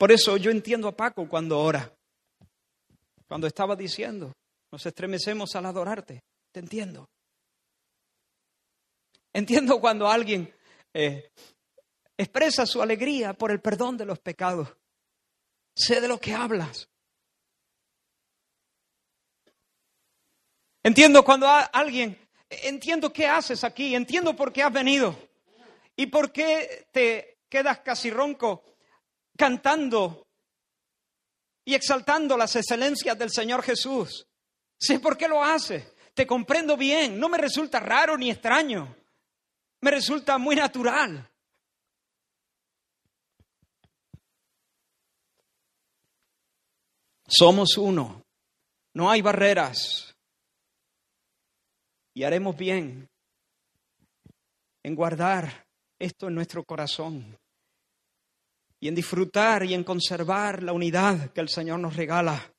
[0.00, 1.94] Por eso yo entiendo a Paco cuando ora,
[3.28, 4.32] cuando estaba diciendo,
[4.72, 7.06] nos estremecemos al adorarte, te entiendo.
[9.30, 10.50] Entiendo cuando alguien
[10.94, 11.30] eh,
[12.16, 14.74] expresa su alegría por el perdón de los pecados.
[15.74, 16.88] Sé de lo que hablas.
[20.82, 25.14] Entiendo cuando alguien, entiendo qué haces aquí, entiendo por qué has venido
[25.94, 28.64] y por qué te quedas casi ronco
[29.40, 30.26] cantando
[31.64, 34.26] y exaltando las excelencias del Señor Jesús.
[34.78, 35.94] Sé por qué lo hace.
[36.12, 37.18] Te comprendo bien.
[37.18, 38.94] No me resulta raro ni extraño.
[39.80, 41.26] Me resulta muy natural.
[47.26, 48.22] Somos uno.
[48.92, 50.14] No hay barreras.
[52.12, 53.08] Y haremos bien
[54.82, 55.66] en guardar
[55.98, 57.38] esto en nuestro corazón
[58.80, 62.52] y en disfrutar y en conservar la unidad que el Señor nos regala.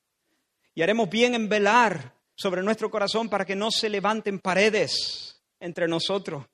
[0.74, 5.88] Y haremos bien en velar sobre nuestro corazón para que no se levanten paredes entre
[5.88, 6.46] nosotros.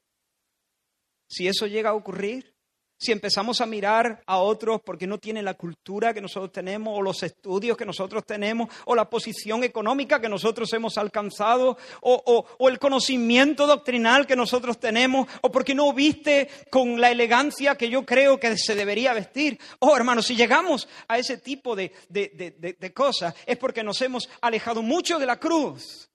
[1.29, 2.58] Si eso llega a ocurrir,
[2.99, 7.01] si empezamos a mirar a otros porque no tienen la cultura que nosotros tenemos, o
[7.01, 12.69] los estudios que nosotros tenemos, o la posición económica que nosotros hemos alcanzado, o, o,
[12.69, 18.05] el conocimiento doctrinal que nosotros tenemos, o porque no viste con la elegancia que yo
[18.05, 19.61] creo que se debería vestir.
[19.79, 24.83] Oh, hermanos, si llegamos a ese tipo de, de cosas, es porque nos hemos alejado
[24.83, 26.11] mucho de la cruz.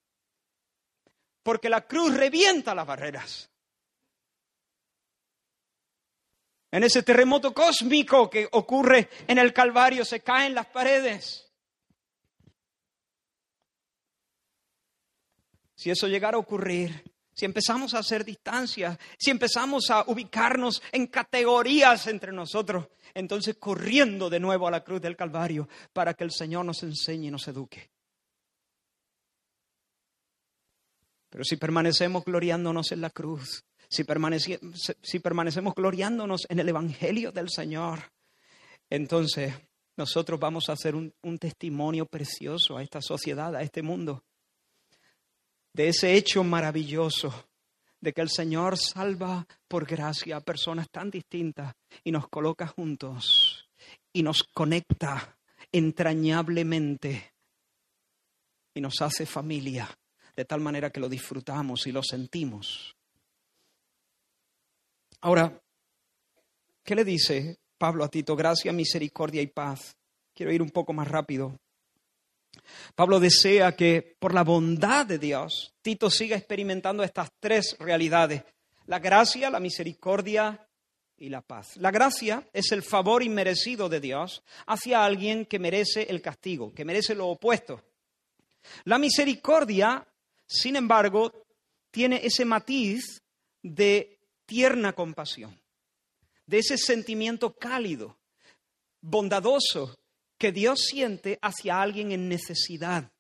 [1.44, 3.53] Porque la cruz revienta las barreras.
[6.74, 11.54] En ese terremoto cósmico que ocurre en el Calvario se caen las paredes.
[15.76, 21.06] Si eso llegara a ocurrir, si empezamos a hacer distancias, si empezamos a ubicarnos en
[21.06, 26.32] categorías entre nosotros, entonces corriendo de nuevo a la cruz del Calvario para que el
[26.32, 27.92] Señor nos enseñe y nos eduque.
[31.30, 34.58] Pero si permanecemos gloriándonos en la cruz, si,
[35.02, 38.00] si permanecemos gloriándonos en el Evangelio del Señor,
[38.90, 39.54] entonces
[39.96, 44.24] nosotros vamos a hacer un, un testimonio precioso a esta sociedad, a este mundo,
[45.74, 47.48] de ese hecho maravilloso
[48.02, 53.70] de que el Señor salva por gracia a personas tan distintas y nos coloca juntos
[54.12, 55.38] y nos conecta
[55.72, 57.34] entrañablemente
[58.74, 59.90] y nos hace familia,
[60.36, 62.96] de tal manera que lo disfrutamos y lo sentimos.
[65.24, 65.58] Ahora,
[66.84, 68.36] ¿qué le dice Pablo a Tito?
[68.36, 69.96] Gracia, misericordia y paz.
[70.34, 71.58] Quiero ir un poco más rápido.
[72.94, 78.44] Pablo desea que por la bondad de Dios, Tito siga experimentando estas tres realidades,
[78.88, 80.68] la gracia, la misericordia
[81.16, 81.78] y la paz.
[81.78, 86.84] La gracia es el favor inmerecido de Dios hacia alguien que merece el castigo, que
[86.84, 87.82] merece lo opuesto.
[88.84, 90.06] La misericordia,
[90.46, 91.46] sin embargo,
[91.92, 93.22] tiene ese matiz
[93.62, 95.60] de tierna compasión,
[96.46, 98.18] de ese sentimiento cálido,
[99.02, 99.98] bondadoso,
[100.38, 103.12] que Dios siente hacia alguien en necesidad,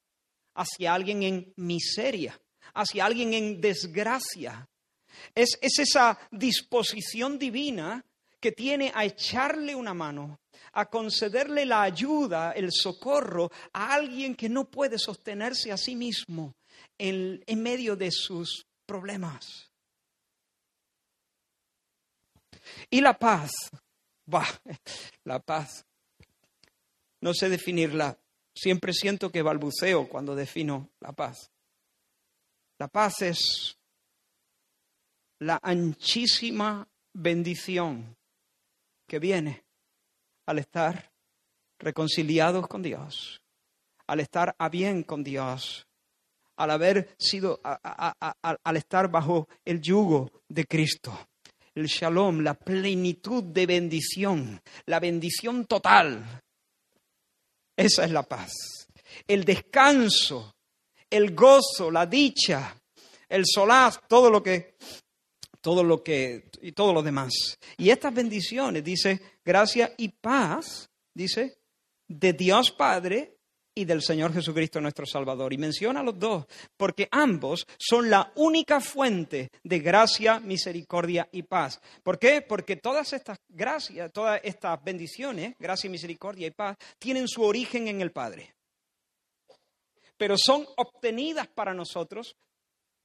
[0.55, 2.39] hacia alguien en miseria,
[2.73, 4.67] hacia alguien en desgracia.
[5.33, 8.03] Es, es esa disposición divina
[8.39, 10.41] que tiene a echarle una mano,
[10.73, 16.55] a concederle la ayuda, el socorro a alguien que no puede sostenerse a sí mismo
[16.97, 19.71] en, en medio de sus problemas.
[22.89, 23.51] Y la paz,
[24.33, 24.45] va,
[25.23, 25.85] la paz
[27.23, 28.19] no sé definirla.
[28.53, 31.49] Siempre siento que balbuceo cuando defino la paz.
[32.77, 33.77] La paz es
[35.39, 38.17] la anchísima bendición
[39.07, 39.63] que viene
[40.45, 41.13] al estar
[41.79, 43.41] reconciliados con Dios,
[44.05, 45.87] al estar a bien con Dios,
[46.57, 51.17] al haber sido, al estar bajo el yugo de Cristo.
[51.75, 56.41] El shalom, la plenitud de bendición, la bendición total
[57.75, 58.51] esa es la paz.
[59.27, 60.55] El descanso,
[61.09, 62.75] el gozo, la dicha,
[63.29, 64.75] el solaz, todo lo que,
[65.61, 67.57] todo lo que, y todo lo demás.
[67.77, 71.57] Y estas bendiciones, dice, gracia y paz, dice,
[72.07, 73.37] de Dios Padre
[73.75, 75.53] y del Señor Jesucristo nuestro Salvador.
[75.53, 76.45] Y menciona los dos,
[76.77, 81.79] porque ambos son la única fuente de gracia, misericordia y paz.
[82.03, 82.41] ¿Por qué?
[82.41, 88.01] Porque todas estas gracias, todas estas bendiciones, gracia, misericordia y paz, tienen su origen en
[88.01, 88.53] el Padre.
[90.17, 92.35] Pero son obtenidas para nosotros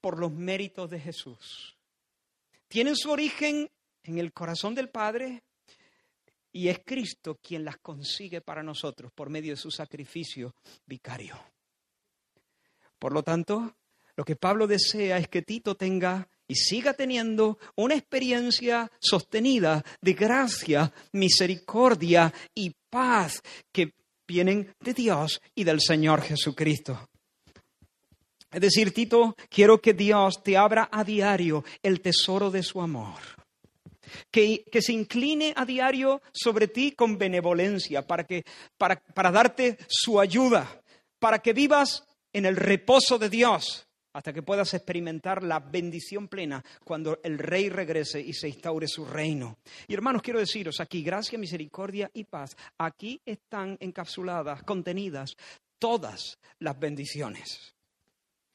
[0.00, 1.76] por los méritos de Jesús.
[2.68, 3.70] Tienen su origen
[4.02, 5.42] en el corazón del Padre,
[6.52, 10.54] y es Cristo quien las consigue para nosotros por medio de su sacrificio
[10.86, 11.38] vicario.
[12.98, 13.76] Por lo tanto,
[14.16, 20.14] lo que Pablo desea es que Tito tenga y siga teniendo una experiencia sostenida de
[20.14, 23.94] gracia, misericordia y paz que
[24.26, 27.08] vienen de Dios y del Señor Jesucristo.
[28.50, 33.37] Es decir, Tito, quiero que Dios te abra a diario el tesoro de su amor
[34.30, 38.44] que, se incline a diario sobre ti con benevolencia, para, que,
[38.76, 40.82] para, para darte su ayuda,
[41.18, 46.64] para que vivas en el reposo de Dios, hasta que puedas experimentar la bendición plena
[46.84, 49.58] cuando el rey regrese y se instaure su reino.
[49.86, 55.36] Y hermanos, quiero deciros aquí, gracia, misericordia y paz, aquí están encapsuladas, contenidas
[55.78, 57.74] todas las bendiciones.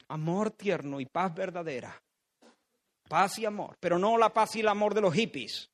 [0.08, 2.03] Amor tierno y paz verdadera
[3.08, 5.70] Paz y amor, pero no la paz y el amor de los hippies.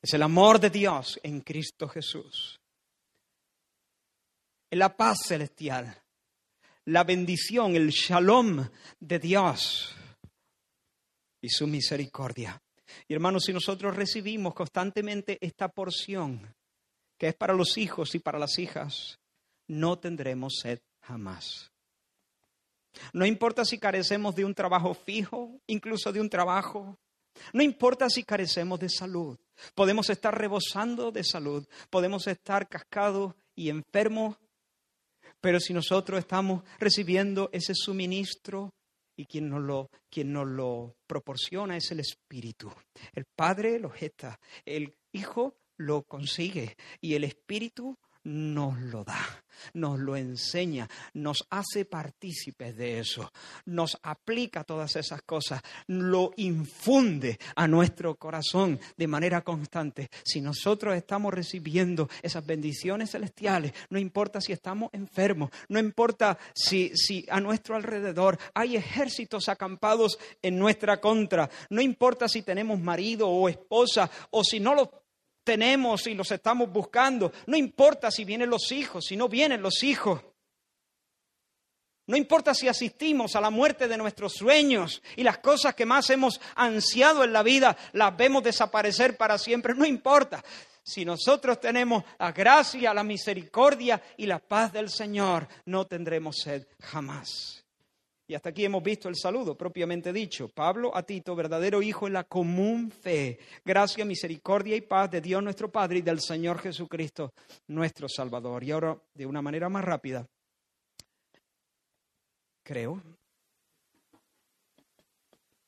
[0.00, 2.60] Es el amor de Dios en Cristo Jesús.
[4.70, 6.02] Es la paz celestial,
[6.86, 8.68] la bendición, el shalom
[9.00, 9.94] de Dios
[11.40, 12.60] y su misericordia.
[13.06, 16.54] Y hermanos, si nosotros recibimos constantemente esta porción,
[17.18, 19.18] que es para los hijos y para las hijas,
[19.66, 21.70] no tendremos sed jamás.
[23.12, 26.98] No importa si carecemos de un trabajo fijo, incluso de un trabajo.
[27.52, 29.38] No importa si carecemos de salud.
[29.74, 34.36] Podemos estar rebosando de salud, podemos estar cascados y enfermos,
[35.40, 38.70] pero si nosotros estamos recibiendo ese suministro
[39.16, 42.72] y quien nos lo, quien nos lo proporciona es el Espíritu.
[43.12, 47.96] El Padre lo gesta, el Hijo lo consigue y el Espíritu
[48.28, 49.18] nos lo da,
[49.72, 53.32] nos lo enseña, nos hace partícipes de eso,
[53.64, 60.10] nos aplica todas esas cosas, lo infunde a nuestro corazón de manera constante.
[60.24, 66.92] Si nosotros estamos recibiendo esas bendiciones celestiales, no importa si estamos enfermos, no importa si,
[66.94, 73.28] si a nuestro alrededor hay ejércitos acampados en nuestra contra, no importa si tenemos marido
[73.28, 75.07] o esposa o si no lo
[75.48, 77.32] tenemos y los estamos buscando.
[77.46, 80.20] No importa si vienen los hijos, si no vienen los hijos.
[82.06, 86.10] No importa si asistimos a la muerte de nuestros sueños y las cosas que más
[86.10, 89.74] hemos ansiado en la vida las vemos desaparecer para siempre.
[89.74, 90.44] No importa.
[90.82, 96.66] Si nosotros tenemos la gracia, la misericordia y la paz del Señor, no tendremos sed
[96.78, 97.64] jamás.
[98.30, 100.48] Y hasta aquí hemos visto el saludo propiamente dicho.
[100.48, 103.38] Pablo a Tito, verdadero hijo en la común fe.
[103.64, 107.32] Gracia, misericordia y paz de Dios nuestro Padre y del Señor Jesucristo,
[107.68, 108.62] nuestro Salvador.
[108.64, 110.26] Y ahora, de una manera más rápida,
[112.62, 113.02] creo,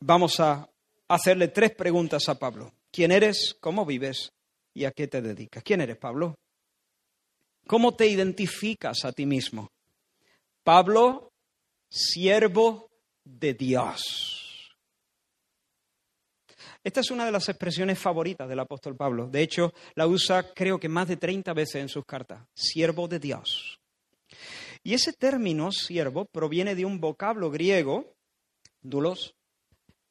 [0.00, 0.68] vamos a
[1.08, 2.74] hacerle tres preguntas a Pablo.
[2.92, 3.56] ¿Quién eres?
[3.58, 4.34] ¿Cómo vives?
[4.74, 5.62] ¿Y a qué te dedicas?
[5.62, 6.34] ¿Quién eres, Pablo?
[7.66, 9.70] ¿Cómo te identificas a ti mismo?
[10.62, 11.29] Pablo
[11.90, 12.90] siervo
[13.24, 14.76] de Dios.
[16.82, 19.26] Esta es una de las expresiones favoritas del apóstol Pablo.
[19.26, 22.42] De hecho, la usa creo que más de 30 veces en sus cartas.
[22.54, 23.78] Siervo de Dios.
[24.82, 28.14] Y ese término siervo proviene de un vocablo griego,
[28.80, 29.34] dulos,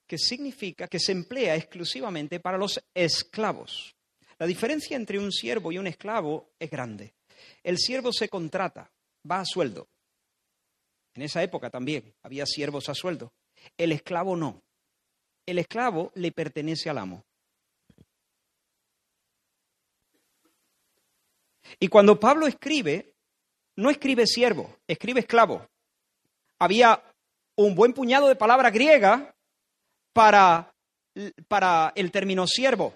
[0.06, 3.96] que significa que se emplea exclusivamente para los esclavos.
[4.38, 7.16] La diferencia entre un siervo y un esclavo es grande.
[7.64, 8.92] El siervo se contrata,
[9.30, 9.88] va a sueldo.
[11.16, 13.34] En esa época también había siervos a sueldo.
[13.78, 14.62] El esclavo no.
[15.46, 17.26] El esclavo le pertenece al amo.
[21.80, 23.14] Y cuando Pablo escribe,
[23.76, 25.68] no escribe siervo, escribe esclavo.
[26.60, 27.04] Había
[27.56, 29.34] un buen puñado de palabras griegas
[30.14, 30.74] para,
[31.48, 32.94] para el término siervo.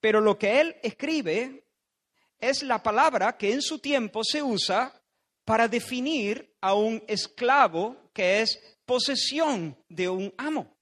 [0.00, 1.64] Pero lo que él escribe
[2.38, 4.92] es la palabra que en su tiempo se usa
[5.44, 10.76] para definir a un esclavo que es posesión de un amo.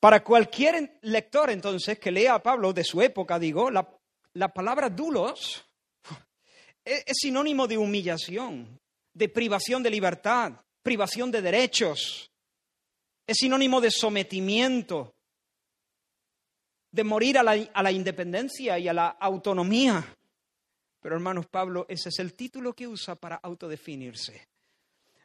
[0.00, 5.66] Para cualquier lector entonces que lea a Pablo de su época, digo, la, palabra dulos
[6.84, 8.80] es, sinónimo de humillación,
[9.12, 10.52] de privación de libertad,
[10.82, 12.30] privación de derechos,
[13.26, 15.14] es sinónimo de sometimiento,
[16.90, 20.14] de morir a la, independencia y a la autonomía.
[21.08, 24.46] Pero hermanos, Pablo, ese es el título que usa para autodefinirse.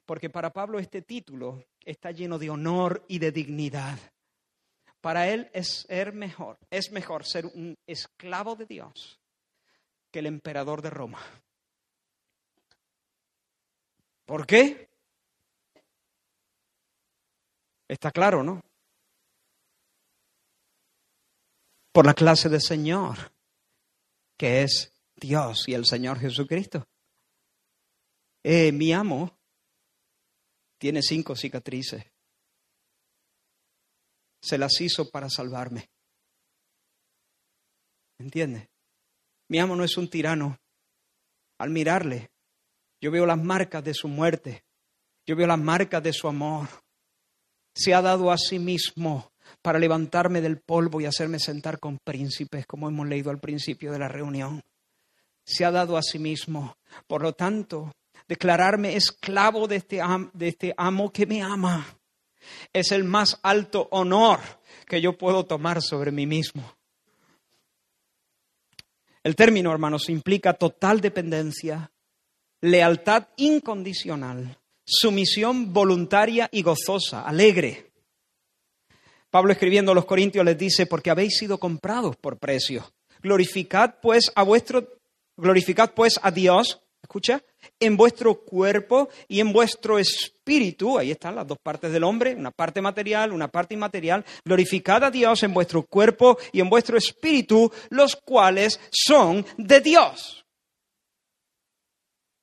[0.05, 3.99] Porque para Pablo este título está lleno de honor y de dignidad.
[5.01, 9.19] Para él es ser mejor, es mejor ser un esclavo de Dios
[10.09, 11.19] que el emperador de Roma.
[14.23, 14.88] ¿Por qué?
[17.89, 18.61] Está claro, ¿no?
[21.91, 23.34] por la clase de Señor,
[24.38, 24.93] que es
[25.24, 26.86] Dios y el Señor Jesucristo.
[28.43, 29.39] Eh, mi amo
[30.78, 32.03] tiene cinco cicatrices.
[34.41, 35.89] Se las hizo para salvarme.
[38.19, 38.69] ¿Entiende?
[39.47, 40.59] Mi amo no es un tirano.
[41.57, 42.32] Al mirarle,
[42.99, 44.65] yo veo las marcas de su muerte.
[45.26, 46.67] Yo veo las marcas de su amor.
[47.74, 52.65] Se ha dado a sí mismo para levantarme del polvo y hacerme sentar con príncipes,
[52.65, 54.61] como hemos leído al principio de la reunión.
[55.46, 56.78] Se ha dado a sí mismo.
[57.08, 57.91] Por lo tanto,
[58.28, 60.02] declararme esclavo de este,
[60.34, 61.86] de este amo que me ama
[62.72, 64.39] es el más alto honor
[64.88, 66.76] que yo puedo tomar sobre mí mismo.
[69.24, 71.91] El término, hermanos, implica total dependencia,
[72.60, 77.91] lealtad incondicional, sumisión voluntaria y gozosa, alegre.
[79.30, 82.91] Pablo escribiendo a los Corintios les dice, porque habéis sido comprados por precio.
[83.22, 84.88] Glorificad pues a vuestro,
[85.38, 87.43] glorificad pues a Dios, escucha,
[87.79, 92.51] en vuestro cuerpo y en vuestro espíritu, ahí están las dos partes del hombre, una
[92.51, 97.71] parte material, una parte inmaterial, glorificad a Dios en vuestro cuerpo y en vuestro espíritu,
[97.89, 100.45] los cuales son de Dios.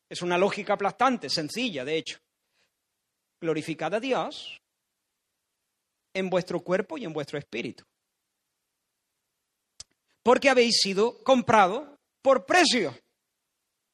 [0.09, 2.19] Es una lógica aplastante, sencilla, de hecho.
[3.41, 4.61] Glorificad a Dios
[6.13, 7.85] en vuestro cuerpo y en vuestro espíritu.
[10.23, 11.89] Porque habéis sido comprados
[12.23, 12.97] por precio.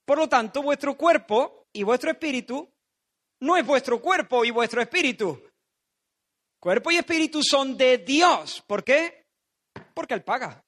[0.05, 2.69] Por lo tanto, vuestro cuerpo y vuestro espíritu
[3.41, 5.43] no es vuestro cuerpo y vuestro espíritu.
[6.61, 8.63] Cuerpo y espíritu son de Dios.
[8.67, 9.27] ¿Por qué?
[9.95, 10.65] Porque Él paga.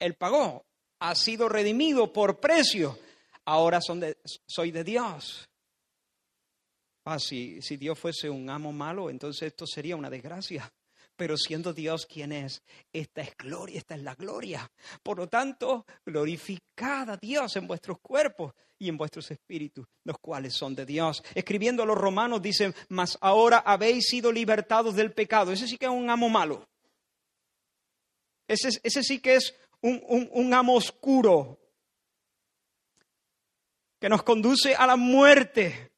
[0.00, 0.64] Él pagó,
[1.00, 2.98] ha sido redimido por precio.
[3.44, 5.48] Ahora son de, soy de Dios.
[7.04, 10.70] Ah, si, si Dios fuese un amo malo, entonces esto sería una desgracia
[11.18, 12.62] pero siendo Dios quien es,
[12.92, 14.70] esta es gloria, esta es la gloria.
[15.02, 20.54] Por lo tanto, glorificad a Dios en vuestros cuerpos y en vuestros espíritus, los cuales
[20.54, 21.24] son de Dios.
[21.34, 25.50] Escribiendo a los romanos dicen, mas ahora habéis sido libertados del pecado.
[25.50, 26.68] Ese sí que es un amo malo.
[28.46, 30.00] Ese, ese sí que es un,
[30.30, 31.58] un amo oscuro
[33.98, 35.90] que nos conduce a la muerte,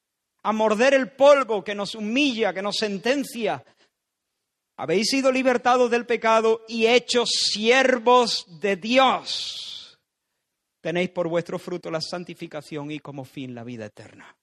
[0.43, 3.63] a morder el polvo, que nos humilla, que nos sentencia,
[4.81, 10.01] habéis sido libertados del pecado y hechos siervos de Dios.
[10.81, 14.35] Tenéis por vuestro fruto la santificación y como fin la vida eterna.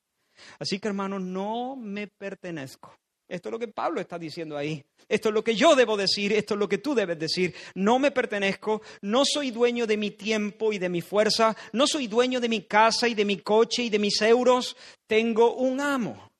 [0.60, 2.96] Así que hermanos, no me pertenezco.
[3.28, 4.86] Esto es lo que Pablo está diciendo ahí.
[5.10, 7.56] Esto es lo que yo debo decir, esto es lo que tú debes decir.
[7.74, 12.06] No me pertenezco, no soy dueño de mi tiempo y de mi fuerza, no soy
[12.06, 14.78] dueño de mi casa y de mi coche y de mis euros.
[15.08, 16.32] Tengo un amo,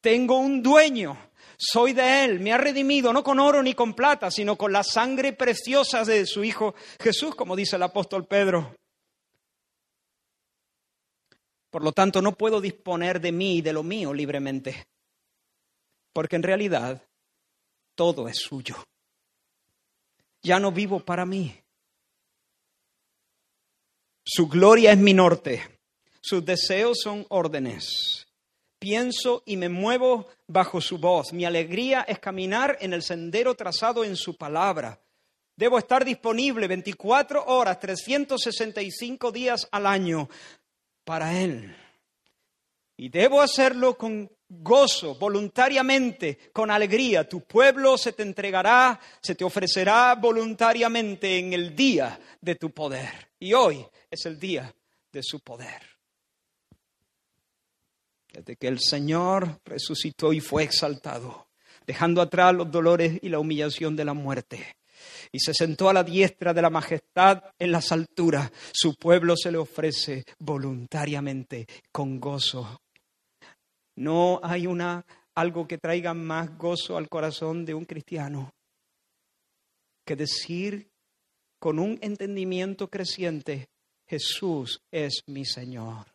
[0.00, 1.18] tengo un dueño
[1.56, 4.82] soy de Él, me ha redimido no con oro ni con plata, sino con la
[4.82, 8.76] sangre preciosa de su Hijo Jesús, como dice el apóstol Pedro.
[11.70, 14.86] Por lo tanto, no puedo disponer de mí y de lo mío libremente,
[16.12, 17.02] porque en realidad
[17.94, 18.76] todo es suyo.
[20.42, 21.58] Ya no vivo para mí.
[24.24, 25.80] Su gloria es mi norte,
[26.20, 28.23] sus deseos son órdenes
[28.84, 31.32] pienso y me muevo bajo su voz.
[31.32, 35.00] Mi alegría es caminar en el sendero trazado en su palabra.
[35.56, 40.28] Debo estar disponible 24 horas, 365 días al año
[41.02, 41.74] para Él.
[42.98, 47.26] Y debo hacerlo con gozo, voluntariamente, con alegría.
[47.26, 53.30] Tu pueblo se te entregará, se te ofrecerá voluntariamente en el día de tu poder.
[53.38, 54.74] Y hoy es el día
[55.10, 55.93] de su poder
[58.34, 61.46] desde que el Señor resucitó y fue exaltado,
[61.86, 64.76] dejando atrás los dolores y la humillación de la muerte.
[65.30, 68.50] Y se sentó a la diestra de la majestad en las alturas.
[68.72, 72.80] Su pueblo se le ofrece voluntariamente, con gozo.
[73.96, 75.04] No hay una,
[75.34, 78.52] algo que traiga más gozo al corazón de un cristiano
[80.04, 80.90] que decir
[81.58, 83.68] con un entendimiento creciente,
[84.06, 86.13] Jesús es mi Señor.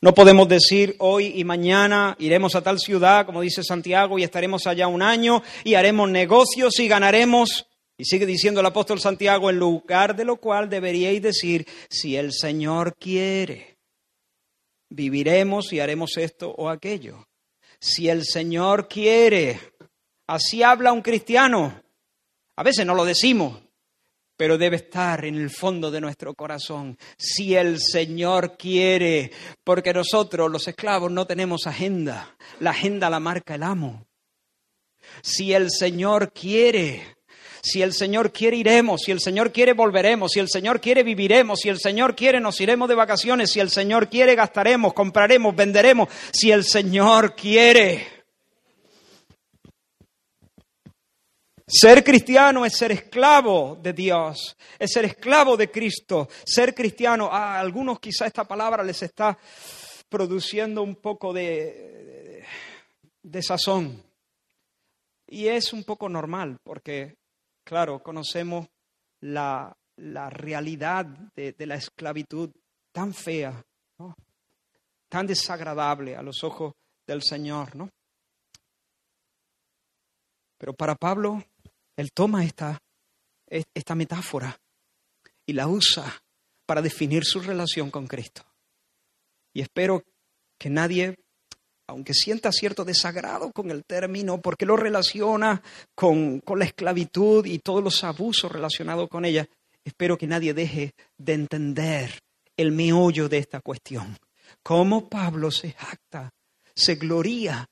[0.00, 4.68] No podemos decir hoy y mañana iremos a tal ciudad, como dice Santiago, y estaremos
[4.68, 7.66] allá un año y haremos negocios y ganaremos.
[7.96, 12.32] Y sigue diciendo el apóstol Santiago, en lugar de lo cual deberíais decir, si el
[12.32, 13.76] Señor quiere,
[14.88, 17.26] viviremos y haremos esto o aquello.
[17.80, 19.58] Si el Señor quiere,
[20.28, 21.82] así habla un cristiano.
[22.54, 23.58] A veces no lo decimos,
[24.38, 29.32] pero debe estar en el fondo de nuestro corazón, si el Señor quiere,
[29.64, 34.06] porque nosotros los esclavos no tenemos agenda, la agenda la marca el amo.
[35.22, 37.16] Si el Señor quiere,
[37.62, 41.58] si el Señor quiere iremos, si el Señor quiere volveremos, si el Señor quiere viviremos,
[41.58, 46.08] si el Señor quiere nos iremos de vacaciones, si el Señor quiere gastaremos, compraremos, venderemos,
[46.30, 48.17] si el Señor quiere.
[51.70, 56.26] Ser cristiano es ser esclavo de Dios, es ser esclavo de Cristo.
[56.42, 59.36] Ser cristiano, a algunos quizá esta palabra les está
[60.08, 62.42] produciendo un poco de,
[63.42, 64.02] sazón.
[65.26, 67.18] Y es un poco normal, porque,
[67.64, 68.66] claro, conocemos
[69.20, 72.48] la, la realidad de, de, la esclavitud
[72.92, 73.62] tan fea,
[75.10, 76.72] tan desagradable a los ojos
[77.06, 77.90] del Señor, ¿no?
[80.56, 81.44] Pero para Pablo
[81.98, 82.80] él toma esta,
[83.48, 84.56] esta metáfora
[85.44, 86.22] y la usa
[86.64, 88.42] para definir su relación con Cristo.
[89.52, 90.04] Y espero
[90.56, 91.16] que nadie,
[91.88, 95.60] aunque sienta cierto desagrado con el término, porque lo relaciona
[95.96, 99.48] con, con la esclavitud y todos los abusos relacionados con ella,
[99.84, 102.20] espero que nadie deje de entender
[102.56, 104.16] el meollo de esta cuestión.
[104.62, 106.30] Cómo Pablo se jacta,
[106.76, 107.68] se gloría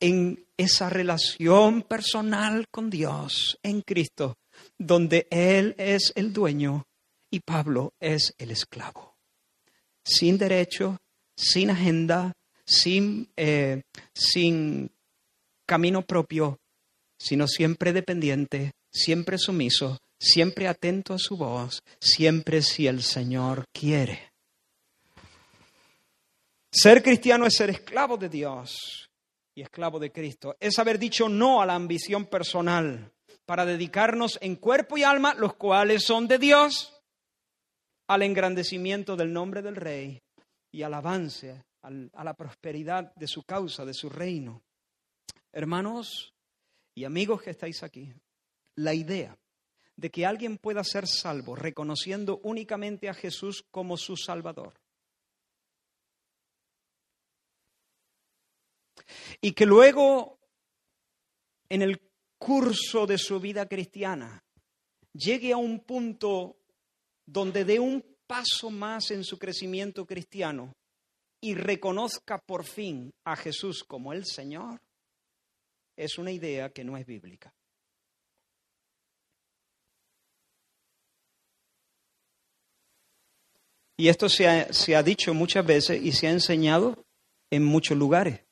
[0.00, 4.38] en esa relación personal con Dios en Cristo,
[4.78, 6.86] donde Él es el dueño
[7.30, 9.16] y Pablo es el esclavo.
[10.02, 10.98] Sin derecho,
[11.36, 12.32] sin agenda,
[12.66, 13.82] sin, eh,
[14.14, 14.90] sin
[15.66, 16.58] camino propio,
[17.18, 24.30] sino siempre dependiente, siempre sumiso, siempre atento a su voz, siempre si el Señor quiere.
[26.72, 29.09] Ser cristiano es ser esclavo de Dios
[29.54, 30.56] y esclavo de Cristo.
[30.60, 33.12] Es haber dicho no a la ambición personal
[33.44, 36.94] para dedicarnos en cuerpo y alma, los cuales son de Dios,
[38.06, 40.22] al engrandecimiento del nombre del Rey
[40.70, 44.62] y al avance, a la prosperidad de su causa, de su reino.
[45.52, 46.34] Hermanos
[46.94, 48.12] y amigos que estáis aquí,
[48.76, 49.36] la idea
[49.96, 54.74] de que alguien pueda ser salvo reconociendo únicamente a Jesús como su Salvador
[59.40, 60.38] y que luego
[61.68, 62.00] en el
[62.38, 64.42] curso de su vida cristiana
[65.12, 66.56] llegue a un punto
[67.26, 70.72] donde dé un paso más en su crecimiento cristiano
[71.40, 74.80] y reconozca por fin a Jesús como el Señor,
[75.96, 77.54] es una idea que no es bíblica.
[83.96, 87.04] Y esto se ha, se ha, dicho muchas veces y se ha enseñado
[87.50, 88.49] en muchos lugares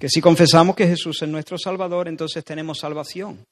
[0.00, 3.44] que si confesamos que Jesús es nuestro Salvador, entonces tenemos salvación.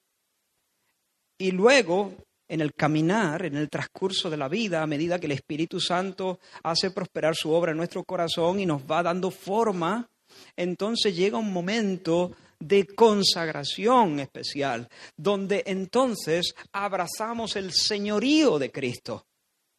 [1.37, 2.15] Y luego,
[2.49, 6.41] en el caminar, en el transcurso de la vida, a medida que el Espíritu Santo
[6.63, 10.09] hace prosperar su obra en nuestro corazón y nos va dando forma,
[10.57, 14.89] entonces llega un momento de consagración especial,
[15.19, 19.27] donde entonces abrazamos el señorío de Cristo.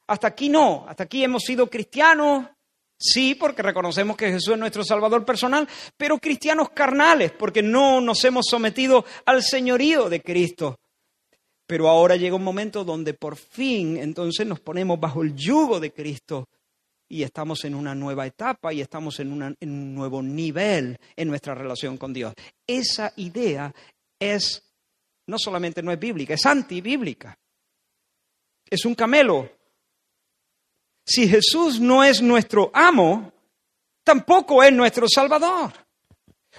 [0.06, 2.46] Hasta aquí no, hasta aquí hemos sido cristianos,
[3.02, 8.24] Sí, porque reconocemos que Jesús es nuestro Salvador personal, pero cristianos carnales, porque no nos
[8.26, 10.78] hemos sometido al señorío de Cristo.
[11.66, 15.94] Pero ahora llega un momento donde por fin entonces nos ponemos bajo el yugo de
[15.94, 16.50] Cristo
[17.08, 21.98] y estamos en una nueva etapa y estamos en, un nuevo nivel en nuestra relación
[21.98, 22.34] con Dios.
[22.68, 23.74] Esa idea
[24.20, 24.62] es,
[25.28, 27.38] no solamente no es bíblica, es antibíblica.
[28.70, 29.59] Es un camelo
[31.10, 33.34] si Jesús no es nuestro amo,
[34.04, 35.74] tampoco es nuestro Salvador.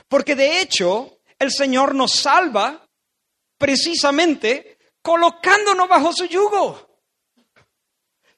[0.09, 2.85] Porque de hecho, el Señor nos salva
[3.57, 7.01] precisamente colocándonos bajo su yugo.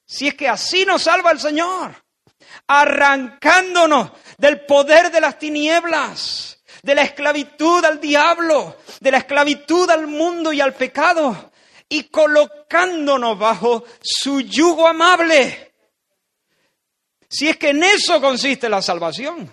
[0.05, 1.95] Si es que así nos salva el Señor,
[2.67, 10.05] arrancándonos del poder de las tinieblas, de la esclavitud al diablo, de la esclavitud al
[10.05, 11.51] mundo y al pecado,
[11.89, 15.72] y colocándonos bajo su yugo amable
[17.33, 19.51] si es que en eso consiste la salvación.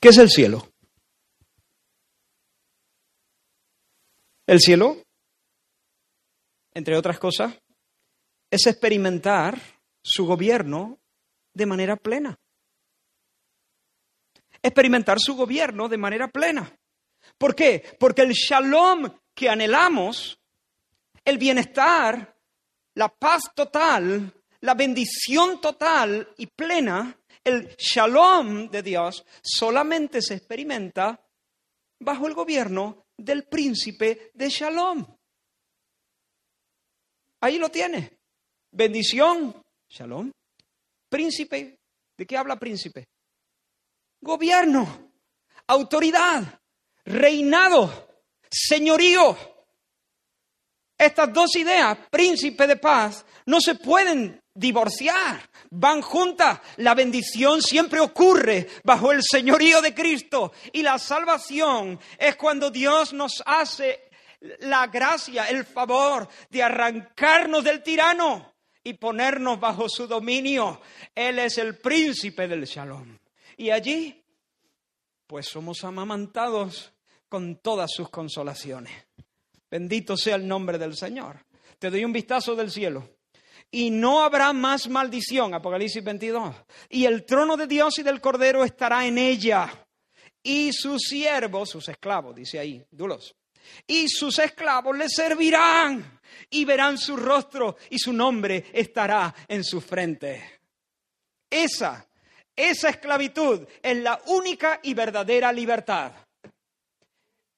[0.00, 0.68] ¿Qué es el cielo?
[4.46, 4.98] El cielo,
[6.72, 7.58] entre otras cosas,
[8.48, 9.60] es experimentar
[10.00, 11.00] su gobierno
[11.52, 12.38] de manera plena.
[14.62, 16.72] Experimentar su gobierno de manera plena.
[17.36, 17.96] ¿Por qué?
[17.98, 20.38] Porque el shalom que anhelamos,
[21.24, 22.36] el bienestar,
[22.94, 31.20] la paz total, la bendición total y plena, el shalom de Dios, solamente se experimenta
[32.00, 35.04] bajo el gobierno del príncipe de shalom.
[37.40, 38.18] Ahí lo tiene.
[38.70, 40.30] Bendición, shalom.
[41.08, 41.78] Príncipe,
[42.16, 43.04] ¿de qué habla príncipe?
[44.20, 45.12] Gobierno,
[45.66, 46.60] autoridad,
[47.04, 48.13] reinado
[48.54, 49.36] señorío.
[50.96, 56.60] Estas dos ideas, príncipe de paz, no se pueden divorciar, van juntas.
[56.76, 63.12] La bendición siempre ocurre bajo el señorío de Cristo y la salvación es cuando Dios
[63.12, 64.08] nos hace
[64.60, 70.80] la gracia, el favor de arrancarnos del tirano y ponernos bajo su dominio.
[71.12, 73.18] Él es el príncipe del shalom.
[73.56, 74.22] Y allí,
[75.26, 76.93] pues somos amamantados
[77.28, 78.92] con todas sus consolaciones.
[79.70, 81.44] Bendito sea el nombre del Señor.
[81.78, 83.08] Te doy un vistazo del cielo.
[83.70, 86.54] Y no habrá más maldición, Apocalipsis 22.
[86.90, 89.86] Y el trono de Dios y del Cordero estará en ella.
[90.42, 93.34] Y sus siervos, sus esclavos, dice ahí, dulos.
[93.86, 96.20] Y sus esclavos le servirán
[96.50, 100.60] y verán su rostro y su nombre estará en su frente.
[101.50, 102.06] Esa,
[102.54, 106.12] esa esclavitud es la única y verdadera libertad.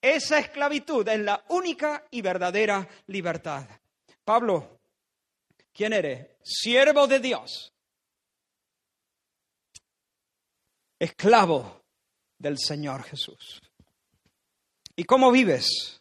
[0.06, 3.68] Esa esclavitud es la única y verdadera libertad.
[4.24, 4.78] Pablo,
[5.72, 6.28] ¿quién eres?
[6.44, 7.72] Siervo de Dios.
[10.96, 11.82] Esclavo
[12.38, 13.60] del Señor Jesús.
[14.94, 16.00] ¿Y cómo vives?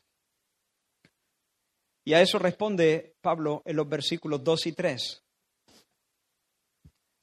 [2.03, 5.23] Y a eso responde Pablo en los versículos 2 y 3.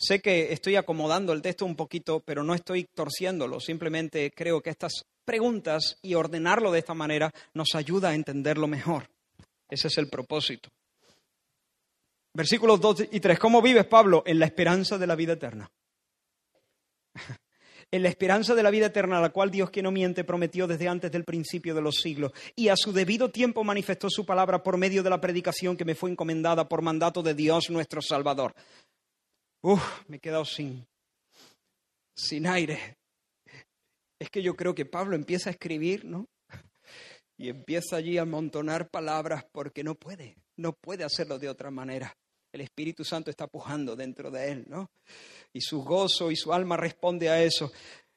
[0.00, 3.60] Sé que estoy acomodando el texto un poquito, pero no estoy torciéndolo.
[3.60, 9.08] Simplemente creo que estas preguntas y ordenarlo de esta manera nos ayuda a entenderlo mejor.
[9.68, 10.68] Ese es el propósito.
[12.34, 13.38] Versículos 2 y 3.
[13.38, 14.22] ¿Cómo vives, Pablo?
[14.26, 15.70] En la esperanza de la vida eterna.
[17.90, 20.88] en la esperanza de la vida eterna, la cual Dios que no miente prometió desde
[20.88, 24.78] antes del principio de los siglos, y a su debido tiempo manifestó su palabra por
[24.78, 28.54] medio de la predicación que me fue encomendada por mandato de Dios nuestro Salvador.
[29.60, 30.86] Uf, me he quedado sin,
[32.16, 32.96] sin aire.
[34.22, 36.28] Es que yo creo que Pablo empieza a escribir, ¿no?
[37.36, 42.16] Y empieza allí a amontonar palabras porque no puede, no puede hacerlo de otra manera.
[42.52, 44.92] El Espíritu Santo está pujando dentro de él, ¿no?
[45.52, 47.72] Y su gozo y su alma responde a eso.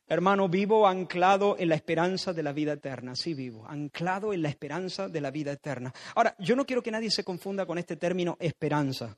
[0.05, 3.15] Hermano, vivo anclado en la esperanza de la vida eterna.
[3.15, 5.91] Sí, vivo, anclado en la esperanza de la vida eterna.
[6.13, 9.17] Ahora, yo no quiero que nadie se confunda con este término esperanza,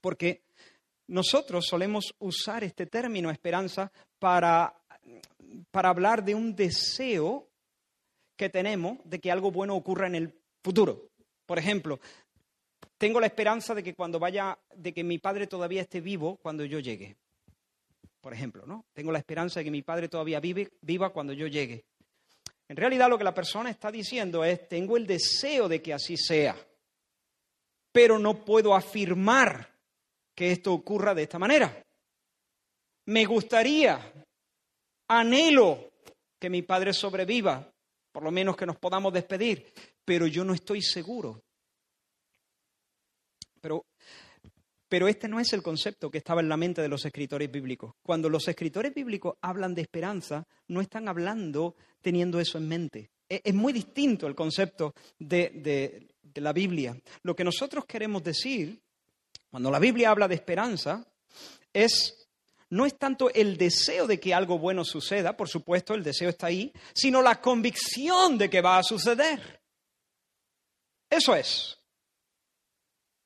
[0.00, 0.44] porque
[1.08, 4.79] nosotros solemos usar este término esperanza para,
[5.70, 7.48] para hablar de un deseo
[8.36, 11.10] que tenemos de que algo bueno ocurra en el futuro.
[11.46, 12.00] Por ejemplo,
[12.96, 16.64] tengo la esperanza de que cuando vaya, de que mi padre todavía esté vivo cuando
[16.64, 17.16] yo llegue.
[18.20, 18.84] Por ejemplo, ¿no?
[18.92, 21.84] Tengo la esperanza de que mi padre todavía vive, viva cuando yo llegue.
[22.68, 26.16] En realidad lo que la persona está diciendo es, tengo el deseo de que así
[26.16, 26.56] sea,
[27.90, 29.68] pero no puedo afirmar
[30.34, 31.84] que esto ocurra de esta manera.
[33.06, 34.12] Me gustaría,
[35.10, 35.92] anhelo
[36.38, 37.70] que mi padre sobreviva,
[38.12, 39.72] por lo menos que nos podamos despedir,
[40.04, 41.42] pero yo no estoy seguro
[43.60, 43.86] pero,
[44.88, 47.94] pero este no es el concepto que estaba en la mente de los escritores bíblicos.
[48.02, 53.10] Cuando los escritores bíblicos hablan de esperanza, no están hablando teniendo eso en mente.
[53.28, 56.96] E, es, muy distinto el concepto de, de la Biblia.
[57.22, 58.80] Lo que nosotros queremos decir,
[59.50, 61.06] cuando la Biblia habla de esperanza,
[61.72, 62.29] es
[62.70, 66.46] no es tanto el deseo de que algo bueno suceda, por supuesto, el deseo está
[66.46, 69.60] ahí, sino la convicción de que va a suceder.
[71.10, 71.76] Eso es.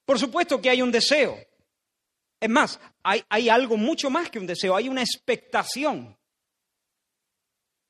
[0.07, 1.39] Por supuesto que hay un deseo.
[2.41, 6.17] Es más, hay, algo mucho más que un deseo, hay una expectación.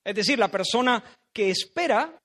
[0.04, 1.02] Es decir, la persona
[1.32, 2.20] que espera,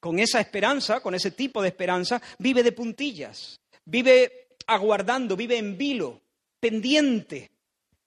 [0.00, 5.76] con esa esperanza, con ese tipo de esperanza, vive de puntillas, vive aguardando, vive en
[5.76, 6.20] vilo,
[6.58, 7.50] pendiente,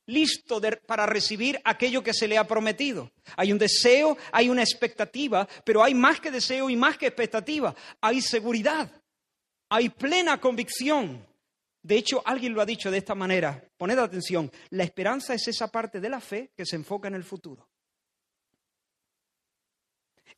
[0.10, 3.12] listo para recibir aquello que se le ha prometido.
[3.38, 7.74] Hay un deseo, hay una expectativa, pero hay más que deseo y más que expectativa,
[8.01, 8.91] hay seguridad.
[9.70, 11.26] Hay plena convicción.
[11.82, 13.64] De hecho, alguien lo ha dicho de esta manera.
[13.78, 14.51] Poned atención.
[14.72, 17.70] La esperanza es esa parte de la fe que se enfoca en el futuro.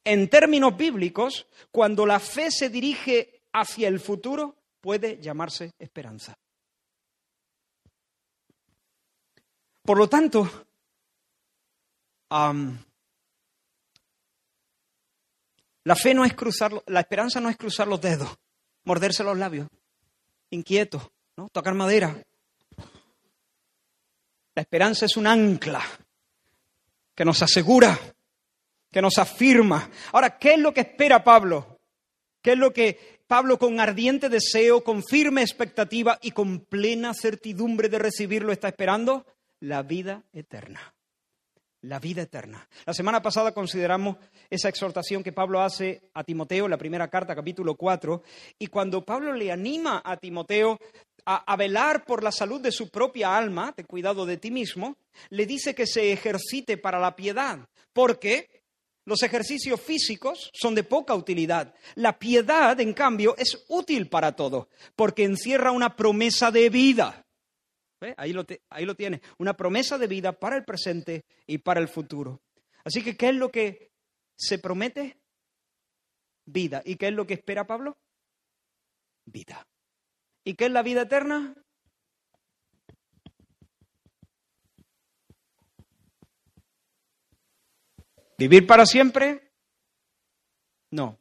[0.03, 6.35] En términos bíblicos, cuando la fe se dirige hacia el futuro, puede llamarse esperanza.
[9.91, 10.49] Por lo tanto,
[15.83, 18.29] la fe no es cruzar, la esperanza no es cruzar los dedos
[18.85, 19.67] morderse los labios,
[20.49, 21.49] inquieto, ¿no?
[21.49, 22.23] tocar madera.
[24.55, 25.83] La esperanza es un ancla
[27.13, 27.99] que nos asegura,
[28.89, 29.91] que nos afirma.
[30.13, 31.81] Ahora, ¿qué es lo que espera Pablo?
[32.41, 37.89] ¿Qué es lo que Pablo con ardiente deseo, con firme expectativa y con plena certidumbre
[37.89, 39.25] de recibirlo está esperando?
[39.61, 40.93] La vida eterna
[41.81, 42.67] la vida eterna.
[42.85, 44.17] La semana pasada consideramos
[44.49, 48.21] esa exhortación que Pablo hace a Timoteo, la primera carta, capítulo 4,
[48.59, 50.79] y cuando Pablo le anima a Timoteo
[51.25, 54.97] a, velar por la salud de su propia alma, de cuidado de ti mismo,
[55.29, 57.59] le dice que se ejercite para la piedad,
[57.93, 58.63] porque
[59.05, 61.73] los ejercicios físicos son de poca utilidad.
[61.95, 67.25] La piedad, en cambio, es útil para todo, porque encierra una promesa de vida.
[68.17, 69.21] Ahí, lo ahí lo tiene.
[69.37, 72.41] Una promesa de vida para el presente y para el futuro.
[72.83, 73.91] Así que, ¿qué es lo que
[74.35, 75.17] se promete?
[76.45, 76.81] Vida.
[76.83, 77.97] ¿Y qué es lo que espera Pablo?
[79.25, 79.67] Vida.
[80.43, 81.55] ¿Y qué es la vida eterna?
[88.37, 89.51] ¿Vivir para siempre?
[90.89, 91.19] No.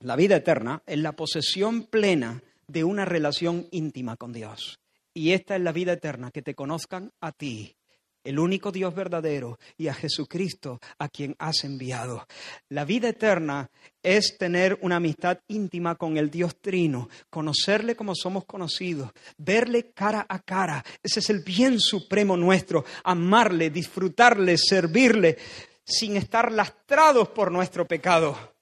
[0.00, 4.81] La vida eterna es la posesión plena de una relación íntima con Dios.
[5.14, 7.76] Y esta es la vida eterna, que te conozcan a ti,
[8.24, 12.26] el único Dios verdadero, y a Jesucristo, a quien has enviado.
[12.70, 13.70] La vida eterna
[14.02, 20.24] es tener una amistad íntima con el Dios Trino, conocerle como somos conocidos, verle cara
[20.26, 20.82] a cara.
[21.02, 25.36] Ese es el bien supremo nuestro, amarle, disfrutarle, servirle,
[25.84, 28.54] sin estar lastrados por nuestro pecado.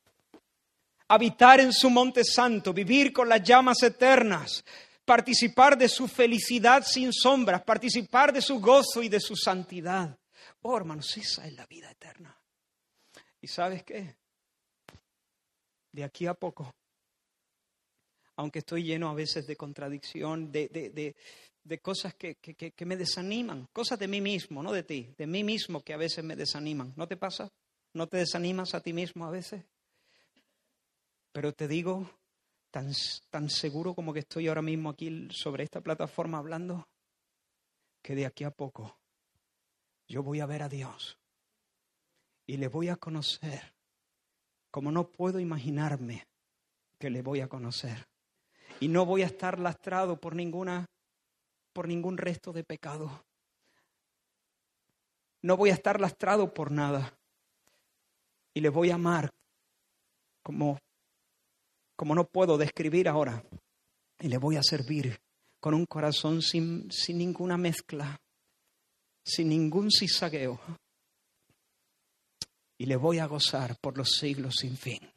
[1.06, 4.64] Habitar en su monte santo, vivir con las llamas eternas
[5.04, 10.18] participar de su felicidad sin sombras, participar de su gozo y de su santidad.
[10.62, 12.36] Oh, hermanos, esa es la vida eterna.
[13.40, 14.16] ¿Y sabes qué?
[15.92, 16.72] De aquí a poco,
[18.36, 21.14] aunque estoy lleno a veces de contradicción, de, de,
[21.64, 25.26] de, cosas que, que, que, me desaniman, cosas de mí mismo, no de ti, de
[25.26, 26.92] mí mismo que a veces me desaniman.
[26.96, 27.50] ¿No te pasa?
[27.92, 29.64] ¿No te desanimas a ti mismo a veces?
[31.32, 32.10] Pero te digo,
[32.70, 32.92] tan,
[33.30, 36.88] tan seguro como que estoy ahora mismo aquí sobre esta plataforma hablando,
[38.02, 38.98] que de aquí a poco
[40.08, 41.18] yo voy a ver a Dios
[42.46, 43.74] y le voy a conocer
[44.70, 46.26] como no puedo imaginarme
[46.98, 48.06] que le voy a conocer.
[48.78, 50.86] Y no voy a estar lastrado por ninguna
[51.72, 53.24] por ningún resto de pecado.
[55.42, 57.16] No voy a estar lastrado por nada.
[58.52, 59.30] Y le voy a amar
[60.42, 60.78] como
[62.00, 63.44] como no puedo describir ahora.
[64.20, 65.20] Y le voy a servir
[65.60, 68.18] con un corazón sin, sin ninguna mezcla,
[69.22, 70.58] sin ningún cizagueo.
[72.78, 75.12] Y le voy a gozar por los siglos sin fin.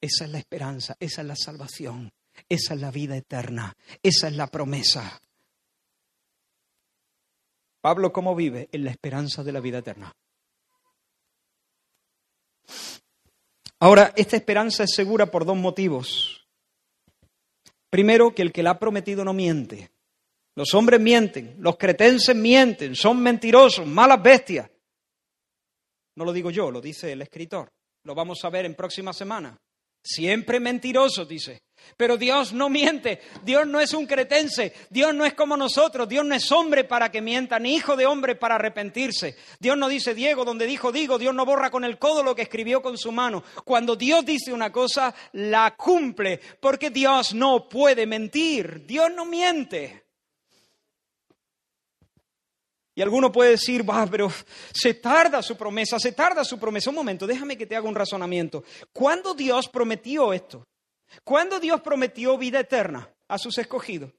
[0.00, 2.12] Esa es la esperanza, esa es la salvación,
[2.48, 5.20] esa es la vida eterna, esa es la promesa.
[7.80, 8.68] Pablo, ¿cómo vive?
[8.70, 10.12] En la esperanza de la vida eterna.
[13.80, 16.46] Ahora, esta esperanza es segura por dos motivos.
[17.90, 19.90] Primero, que el que la ha prometido no miente.
[20.54, 24.70] Los hombres mienten, los cretenses mienten, son mentirosos, malas bestias.
[26.16, 27.70] No lo digo yo, lo dice el escritor.
[28.04, 29.58] Lo vamos a ver en próxima semana.
[30.02, 31.60] Siempre mentirosos, dice.
[31.96, 36.24] Pero Dios no miente, Dios no es un cretense, Dios no es como nosotros, Dios
[36.24, 39.36] no es hombre para que mienta, ni hijo de hombre para arrepentirse.
[39.60, 42.42] Dios no dice Diego donde dijo digo, Dios no borra con el codo lo que
[42.42, 43.42] escribió con su mano.
[43.64, 50.04] Cuando Dios dice una cosa, la cumple, porque Dios no puede mentir, Dios no miente.
[52.94, 54.32] Y alguno puede decir, va, pero
[54.72, 56.88] se tarda su promesa, se tarda su promesa.
[56.88, 58.64] Un momento, déjame que te haga un razonamiento.
[58.90, 60.66] ¿Cuándo Dios prometió esto?
[61.24, 64.12] ¿Cuándo Dios prometió vida eterna a sus escogidos?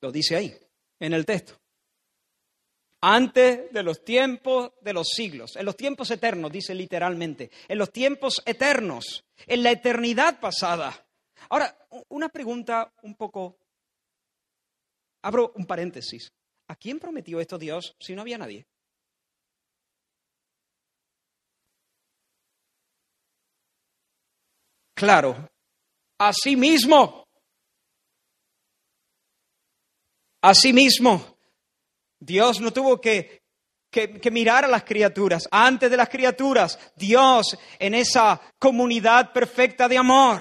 [0.00, 0.54] Lo dice ahí,
[1.00, 1.58] en el texto.
[3.00, 7.90] Antes de los tiempos de los siglos, en los tiempos eternos, dice literalmente, en los
[7.90, 11.06] tiempos eternos, en la eternidad pasada.
[11.48, 11.76] Ahora,
[12.08, 13.58] una pregunta un poco
[15.22, 16.32] Abro un paréntesis.
[16.68, 18.66] ¿A quién prometió esto Dios si no había nadie?
[25.02, 25.50] Claro,
[26.16, 27.26] a sí mismo.
[30.40, 31.38] A sí mismo.
[32.20, 33.42] Dios no tuvo que,
[33.90, 35.48] que, que, mirar a las criaturas.
[35.50, 40.40] Antes de las criaturas, Dios en esa comunidad perfecta de amor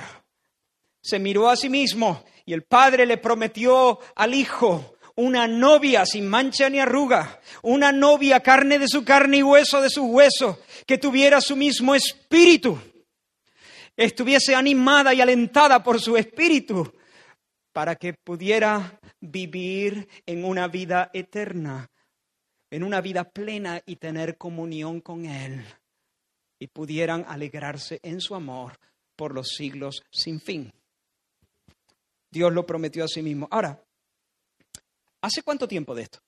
[1.02, 6.28] se miró a sí mismo y el padre le prometió al hijo una novia sin
[6.28, 11.00] mancha ni arruga, una novia carne de su carne y hueso de su hueso, que
[11.00, 12.80] tuviera su mismo espíritu,
[13.96, 16.94] estuviese animada y alentada por su espíritu,
[17.72, 21.90] para que pudiera vivir en una vida eterna,
[22.70, 25.64] en una vida plena y tener comunión con Él,
[26.60, 28.78] y pudieran alegrarse en su amor
[29.16, 30.72] por los siglos sin fin.
[32.30, 33.48] Dios lo prometió a sí mismo.
[33.52, 33.84] Ahora,
[35.22, 36.20] ¿hace cuánto tiempo de esto?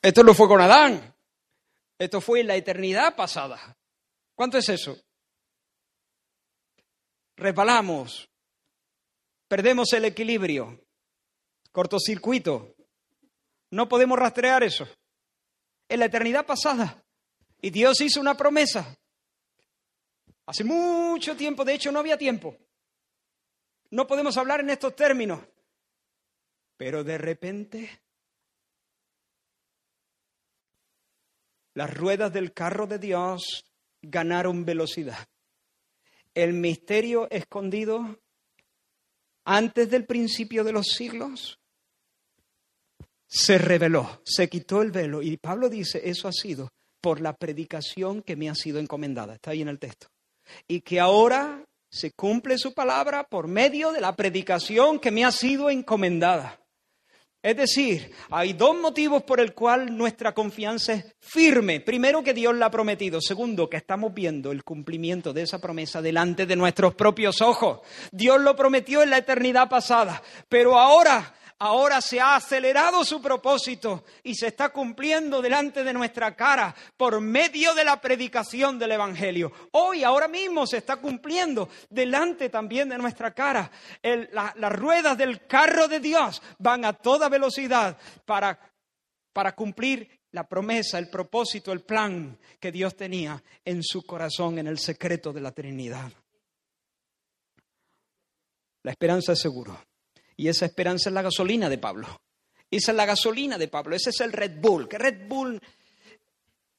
[0.00, 1.14] Esto no fue con Adán.
[1.98, 3.76] Esto fue en la eternidad pasada.
[4.34, 4.96] ¿Cuánto es eso?
[7.36, 8.28] Resbalamos,
[9.48, 10.84] perdemos el equilibrio,
[11.72, 12.74] cortocircuito.
[13.70, 14.88] No podemos rastrear eso
[15.88, 17.04] en la eternidad pasada.
[17.60, 18.96] Y Dios hizo una promesa.
[20.46, 22.56] Hace mucho tiempo, de hecho no había tiempo.
[23.90, 25.40] No podemos hablar en estos términos.
[26.76, 28.02] Pero de repente
[31.78, 33.64] las ruedas del carro de Dios
[34.02, 35.28] ganaron velocidad.
[36.34, 38.18] El misterio escondido
[39.44, 41.60] antes del principio de los siglos
[43.28, 45.22] se reveló, se quitó el velo.
[45.22, 49.34] Y Pablo dice, eso ha sido por la predicación que me ha sido encomendada.
[49.34, 50.08] Está ahí en el texto.
[50.66, 55.30] Y que ahora se cumple su palabra por medio de la predicación que me ha
[55.30, 56.60] sido encomendada.
[57.48, 61.80] Es decir, hay dos motivos por el cual nuestra confianza es firme.
[61.80, 63.22] Primero, que Dios la ha prometido.
[63.22, 67.80] Segundo, que estamos viendo el cumplimiento de esa promesa delante de nuestros propios ojos.
[68.12, 74.04] Dios lo prometió en la eternidad pasada, pero ahora ahora se ha acelerado su propósito
[74.22, 79.52] y se está cumpliendo delante de nuestra cara por medio de la predicación del Evangelio.
[79.72, 83.70] Hoy, ahora mismo, se está cumpliendo delante también de nuestra cara.
[84.02, 88.58] las ruedas del carro de Dios van a toda velocidad para,
[89.32, 94.66] para cumplir la promesa, el propósito, el plan que Dios tenía en su corazón, en
[94.66, 96.12] el secreto de la Trinidad.
[98.82, 99.87] La esperanza es seguro.
[100.38, 102.06] Y esa esperanza es la gasolina de Pablo.
[102.70, 103.96] Esa es la gasolina de Pablo.
[103.96, 104.88] Ese es el Red Bull.
[104.88, 105.60] Que Red Bull,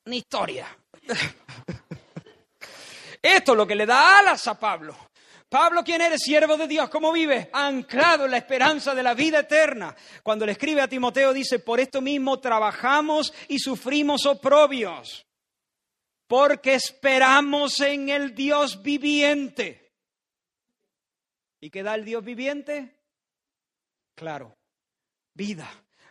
[0.06, 0.66] una historia.
[3.22, 4.96] Esto es lo que le da alas a Pablo.
[5.50, 6.22] Pablo, ¿quién eres?
[6.22, 7.50] Siervo de Dios, ¿cómo vive?
[7.52, 9.94] Anclado en la esperanza de la vida eterna.
[10.24, 15.26] Cuando le escribe a Timoteo dice, por esto mismo trabajamos y sufrimos oprobios,
[16.28, 19.92] porque esperamos en el Dios viviente.
[21.60, 22.99] ¿Y qué da el Dios viviente?
[24.20, 24.54] Claro,
[25.34, 25.66] vida.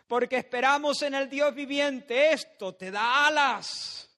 [0.07, 2.31] Porque esperamos en el Dios viviente.
[2.31, 4.09] Esto te da alas.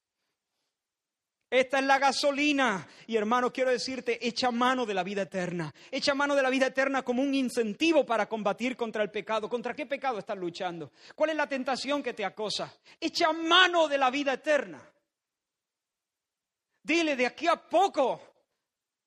[1.49, 2.87] Esta es la gasolina.
[3.05, 5.75] Y hermano, quiero decirte, echa mano de la vida eterna.
[5.91, 9.49] Echa mano de la vida eterna como un incentivo para combatir contra el pecado.
[9.49, 10.93] ¿Contra qué pecado estás luchando?
[11.13, 12.73] ¿Cuál es la tentación que te acosa?
[12.97, 14.81] Echa mano de la vida eterna.
[16.81, 18.21] Dile, de aquí a poco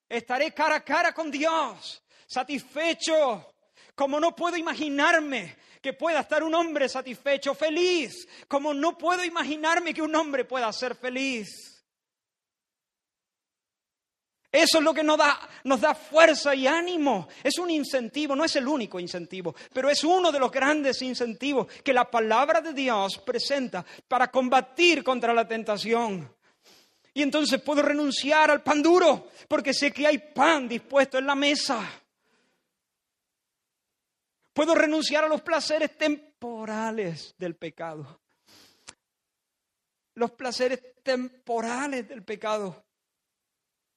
[0.07, 3.54] estaré cara a cara con Dios, satisfecho,
[3.95, 9.92] como no puedo imaginarme que pueda estar un hombre satisfecho, feliz, como no puedo imaginarme
[9.92, 11.74] que un hombre pueda ser feliz.
[14.51, 17.26] Eso es lo que nos da, nos da fuerza y ánimo.
[17.42, 21.66] Es un incentivo, no es el único incentivo, pero es uno de los grandes incentivos
[21.82, 26.32] que la palabra de Dios presenta para combatir contra la tentación.
[27.12, 31.34] Y entonces puedo renunciar al pan duro porque sé que hay pan dispuesto en la
[31.34, 32.04] mesa.
[34.55, 38.21] Puedo renunciar a los placeres temporales del pecado.
[40.15, 42.85] Los placeres temporales del pecado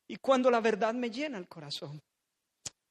[0.08, 2.02] y cuando la verdad me llena el corazón,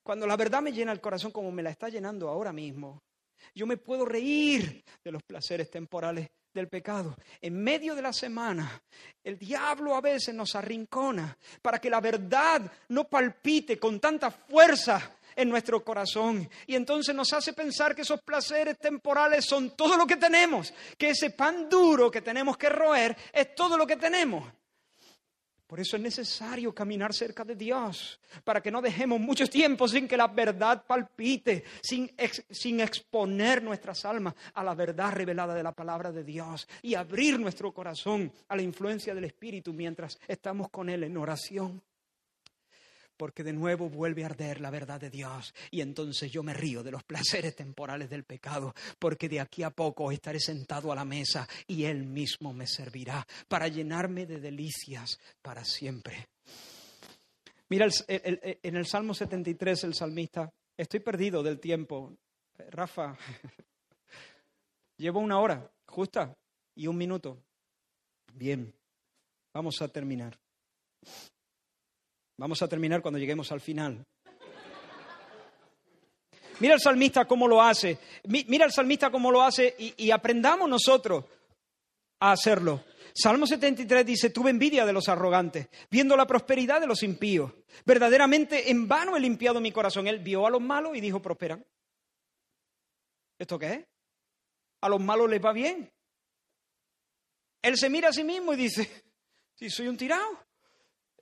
[0.03, 3.03] cuando la verdad me llena el corazón como me la está llenando ahora mismo,
[3.55, 7.17] yo me puedo reír de los placeres temporales del pecado.
[7.41, 8.83] En medio de la semana,
[9.25, 15.16] el diablo a veces nos arrincona para que la verdad no palpite con tanta fuerza
[15.37, 16.49] en nuestro corazón.
[16.67, 21.11] Y entonces nos hace pensar que esos placeres temporales son todo lo que tenemos, que
[21.11, 24.45] ese pan duro que tenemos que roer es todo lo que tenemos.
[25.67, 30.07] Por eso es necesario caminar cerca de Dios, para que no dejemos mucho tiempo sin
[30.07, 32.09] que la verdad palpite, sin,
[32.49, 37.41] sin, exponer nuestras almas a la verdad revelada de la palabra de Dios y abrir
[37.41, 41.83] nuestro corazón a la influencia del Espíritu mientras estamos con Él en oración
[43.17, 45.55] porque de nuevo vuelve a arder la verdad de Dios.
[45.71, 49.71] Y entonces yo me río de los placeres temporales del pecado, porque de aquí a
[49.71, 55.19] poco estaré sentado a la mesa y Él mismo me servirá para llenarme de delicias
[55.43, 56.29] para siempre.
[57.69, 62.17] Mira, en el Salmo 73 el salmista, estoy perdido del tiempo.
[62.71, 63.17] Rafa,
[64.97, 66.37] llevo una hora justa
[66.75, 67.43] y un minuto.
[68.35, 68.73] Bien,
[69.53, 70.39] vamos a terminar.
[72.39, 74.05] Vamos a terminar cuando lleguemos al final.
[76.59, 77.99] Mira el salmista cómo lo hace.
[78.25, 81.25] Mira el salmista cómo lo hace y, aprendamos nosotros
[82.21, 82.85] a hacerlo.
[83.15, 87.53] Salmo 73 dice, tuve envidia de los arrogantes, viendo la prosperidad de los impíos.
[87.85, 90.07] Verdaderamente en vano he limpiado mi corazón.
[90.07, 91.65] Él vio a los malos y dijo, prosperan.
[93.39, 93.87] ¿Esto qué es?
[94.83, 95.91] A los malos les va bien.
[97.63, 99.05] Él se mira a sí mismo y dice,
[99.55, 100.46] si soy un tirado.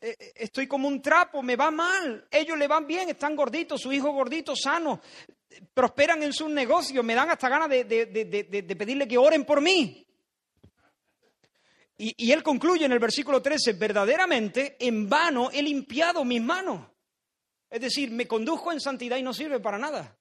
[0.04, 3.80] Eh, eh, estoy como un trapo, me va mal, ellos le van bien, están gorditos,
[3.80, 5.00] su hijo gordito, sano,
[5.72, 10.06] prosperan en sus negocios, me dan hasta ganas de, pedirle que oren por mí.
[11.96, 16.86] Y, él concluye en el versículo 13, verdaderamente en vano he limpiado mis manos.
[17.70, 20.18] Es decir, me condujo en santidad y no sirve para nada.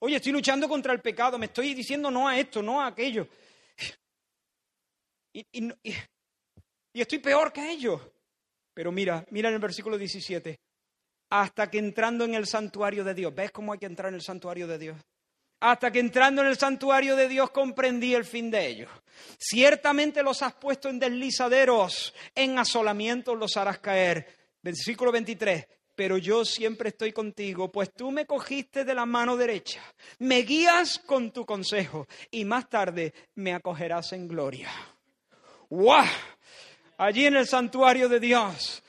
[0.00, 3.28] Oye, estoy luchando contra el pecado, me estoy diciendo no a esto, no a aquello.
[5.32, 8.00] Y, y estoy peor que ellos.
[8.76, 10.60] Pero mira, mira en el versículo 17.
[11.30, 14.20] Hasta que entrando en el santuario de Dios, ¿ves cómo hay que entrar en el
[14.20, 14.98] santuario de Dios?
[15.60, 18.90] Hasta que entrando en el santuario de Dios comprendí el fin de ellos.
[19.38, 24.26] Ciertamente los has puesto en deslizaderos, en asolamientos los harás caer.
[24.60, 29.80] Versículo 23 pero yo siempre estoy contigo, pues tú me cogiste de la mano derecha,
[30.18, 34.68] me guías con tu consejo y más tarde me acogerás en gloria.
[35.70, 36.04] ¡Guau!
[36.98, 38.82] Allí en el santuario de Dios.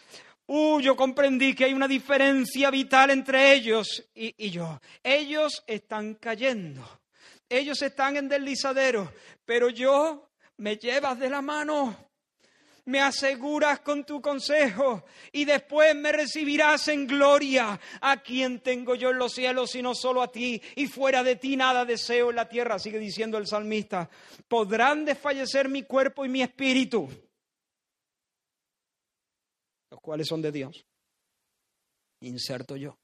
[0.46, 4.80] Uh, yo comprendí que hay una diferencia vital entre ellos y, yo.
[5.04, 6.88] Ellos están cayendo.
[7.50, 9.12] ellos están en deslizadero,
[9.46, 12.08] pero yo me llevas de la mano
[12.88, 15.04] me aseguras con tu consejo
[15.34, 17.80] y después me recibirás en gloria.
[18.00, 20.62] ¿A quien tengo yo en los cielos sino solo a ti?
[20.76, 24.10] Y fuera de ti nada deseo en la tierra, sigue diciendo el salmista.
[24.48, 27.10] Podrán desfallecer mi cuerpo y mi espíritu,
[30.08, 30.86] los cuales son de Dios.
[32.22, 32.98] Inserto yo.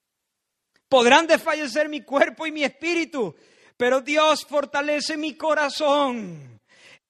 [0.87, 3.35] Podrán desfallecer mi cuerpo y mi espíritu,
[3.75, 6.61] pero Dios fortalece mi corazón.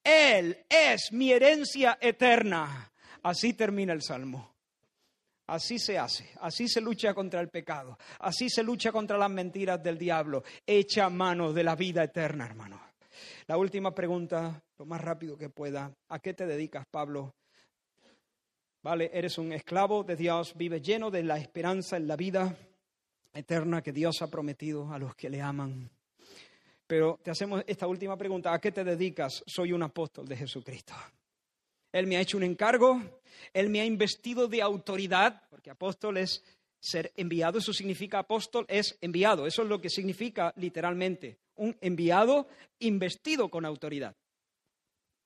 [0.03, 2.91] Él es mi herencia eterna.
[3.21, 4.55] Así termina el Salmo.
[5.45, 9.83] Así se hace, así se lucha contra el pecado, así se lucha contra las mentiras
[9.83, 10.43] del diablo.
[10.65, 12.81] Echa mano de la vida eterna, hermano.
[13.45, 15.93] La última pregunta, lo más rápido que pueda.
[16.09, 17.35] ¿A qué te dedicas, Pablo?
[18.83, 22.53] Vale, eres un esclavo de Dios, vives lleno de la esperanza en la vida
[23.33, 25.89] eterna que Dios ha prometido a los que le aman.
[26.85, 29.41] Pero te hacemos esta última pregunta, ¿a qué te dedicas?
[29.47, 30.93] Soy un apóstol de Jesucristo.
[31.93, 33.01] Él me ha hecho un encargo,
[33.53, 36.43] Él me ha investido de autoridad, porque apóstol es
[36.77, 42.49] ser enviado, eso significa apóstol, es enviado, eso es lo que significa literalmente, un enviado
[42.79, 44.13] investido con autoridad.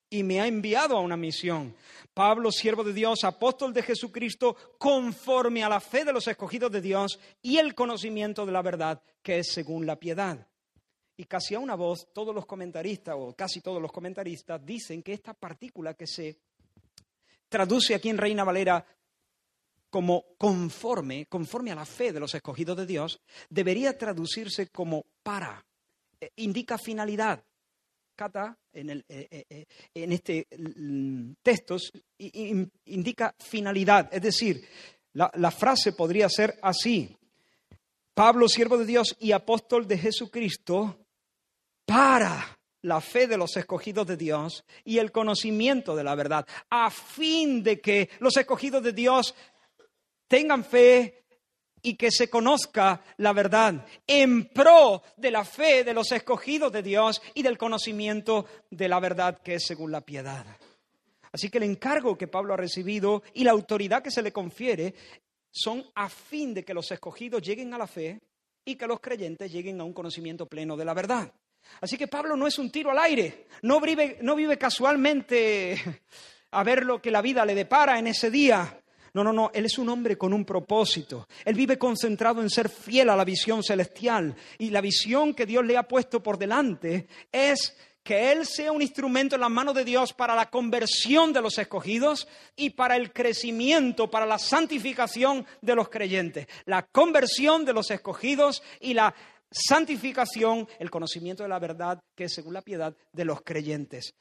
[0.10, 1.76] Y me ha enviado a una misión.
[2.14, 6.82] Pablo, siervo de Dios, apóstol de Jesucristo, conforme a la fe de los escogidos de
[6.82, 10.48] Dios y el conocimiento de la verdad, que es según la piedad.
[11.18, 15.14] Y casi a una voz, todos los comentaristas, o casi todos los comentaristas, dicen que
[15.14, 16.38] esta partícula que se
[17.50, 18.86] traduce aquí en Reina Valera
[19.90, 25.66] como conforme, conforme a la fe de los escogidos de Dios, debería traducirse como para,
[26.20, 27.44] eh, indica finalidad.
[28.18, 31.78] Cata, en, el, eh, eh, en este mm, texto,
[32.18, 34.68] indica finalidad, es decir,
[35.14, 37.16] la frase podría ser así.
[38.14, 41.06] Pablo, siervo de Dios y apóstol de Jesucristo,
[41.86, 46.90] para la fe de los escogidos de Dios y el conocimiento de la verdad, a
[46.90, 49.36] fin de que los escogidos de Dios
[50.28, 51.26] tengan fe
[51.88, 56.84] y que se conozca la verdad, en pro de la fe de los escogidos de
[56.84, 60.46] Dios y del conocimiento de la verdad que es según la piedad.
[61.32, 64.96] Así que el encargo que Pablo ha recibido y la autoridad que se le confiere
[65.50, 68.20] son a fin de que los escogidos lleguen a la fe
[68.66, 71.32] y que los creyentes lleguen a un conocimiento pleno de la verdad.
[71.80, 75.82] Así que Pablo no es un tiro al aire, no vive, no vive casualmente
[76.52, 78.78] a ver lo que la vida le depara en ese día.
[79.14, 81.28] No, no, no, él es un hombre con un propósito.
[81.46, 84.36] Él vive concentrado en ser fiel a la visión celestial.
[84.58, 87.76] Y la visión que Dios le ha puesto por delante es
[88.08, 91.58] que Él sea un instrumento en las manos de Dios para la conversión de los
[91.58, 96.48] escogidos y para el crecimiento, para la santificación de los creyentes.
[96.64, 99.14] La conversión de los escogidos y la
[99.52, 104.14] santificación, el conocimiento de la verdad, que es según la piedad de los creyentes.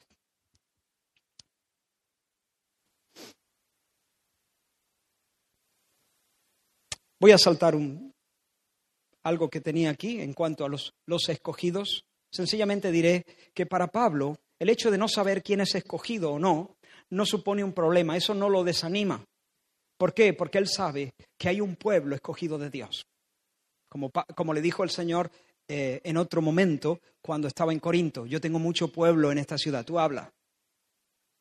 [7.19, 8.13] Voy a saltar un,
[9.23, 12.05] algo que tenía aquí en cuanto a los, los escogidos.
[12.31, 16.77] Sencillamente diré que para Pablo el hecho de no saber quién es escogido o no
[17.09, 19.23] no supone un problema, eso no lo desanima.
[19.97, 20.33] ¿Por qué?
[20.33, 23.05] Porque él sabe que hay un pueblo escogido de Dios.
[23.89, 25.31] Como, le dijo el Señor
[25.67, 29.85] eh, en otro momento cuando estaba en Corinto, yo tengo mucho pueblo en esta ciudad,
[29.85, 30.31] tú habla,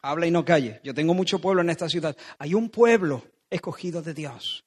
[0.01, 4.01] habla y no calle, yo tengo mucho pueblo en esta ciudad, hay un pueblo escogido
[4.01, 4.66] de Dios.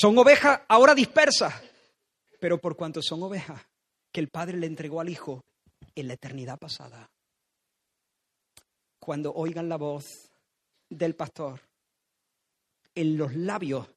[0.00, 1.52] Son ovejas ahora dispersas,
[2.38, 3.60] pero por cuanto son ovejas
[4.12, 5.44] que el Padre le entregó al Hijo
[5.92, 7.10] en la eternidad pasada.
[9.00, 10.30] Cuando oigan la voz
[10.88, 11.60] del pastor
[12.94, 13.88] en los labios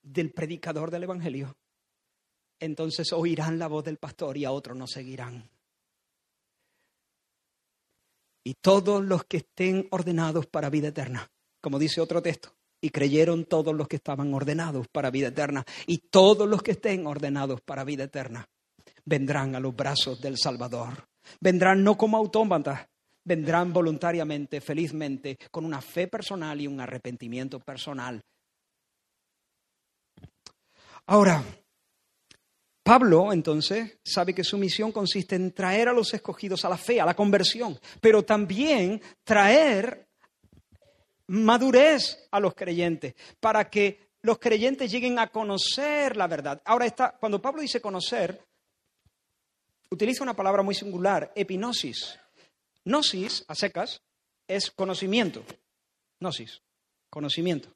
[0.00, 1.54] del predicador del Evangelio,
[2.58, 5.50] entonces oirán la voz del pastor y a otros no seguirán.
[8.42, 13.46] Y todos los que estén ordenados para vida eterna, como dice otro texto, y creyeron
[13.46, 17.84] todos los que estaban ordenados para vida eterna, y todos los que estén ordenados para
[17.84, 18.46] vida eterna,
[19.04, 21.08] vendrán a los brazos del Salvador.
[21.40, 22.88] Vendrán no como autómatas,
[23.24, 28.20] vendrán voluntariamente, felizmente, con una fe personal y un arrepentimiento personal.
[31.06, 31.44] Ahora,
[32.82, 37.00] Pablo, entonces, sabe que su misión consiste en traer a los escogidos a la fe,
[37.00, 40.08] a la conversión, pero también traer
[41.32, 46.60] madurez a los creyentes, para que los creyentes lleguen a conocer la verdad.
[46.64, 48.44] Ahora, está, cuando Pablo dice conocer,
[49.90, 52.18] utiliza una palabra muy singular, epinosis.
[52.84, 54.02] Gnosis, a secas,
[54.46, 55.42] es conocimiento.
[56.20, 56.60] Gnosis,
[57.08, 57.70] conocimiento.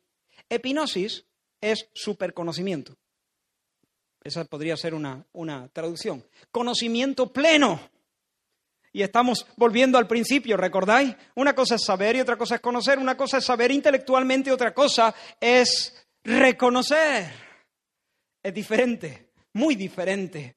[0.50, 1.24] Epinosis
[1.60, 2.94] es superconocimiento.
[4.22, 6.22] Esa podría ser una, una traducción.
[6.50, 7.80] Conocimiento pleno.
[8.96, 11.14] Y estamos volviendo al principio, ¿recordáis?
[11.34, 12.98] Una cosa es saber y otra cosa es conocer.
[12.98, 17.30] Una cosa es saber intelectualmente y otra cosa es reconocer.
[18.42, 20.56] Es diferente, muy diferente.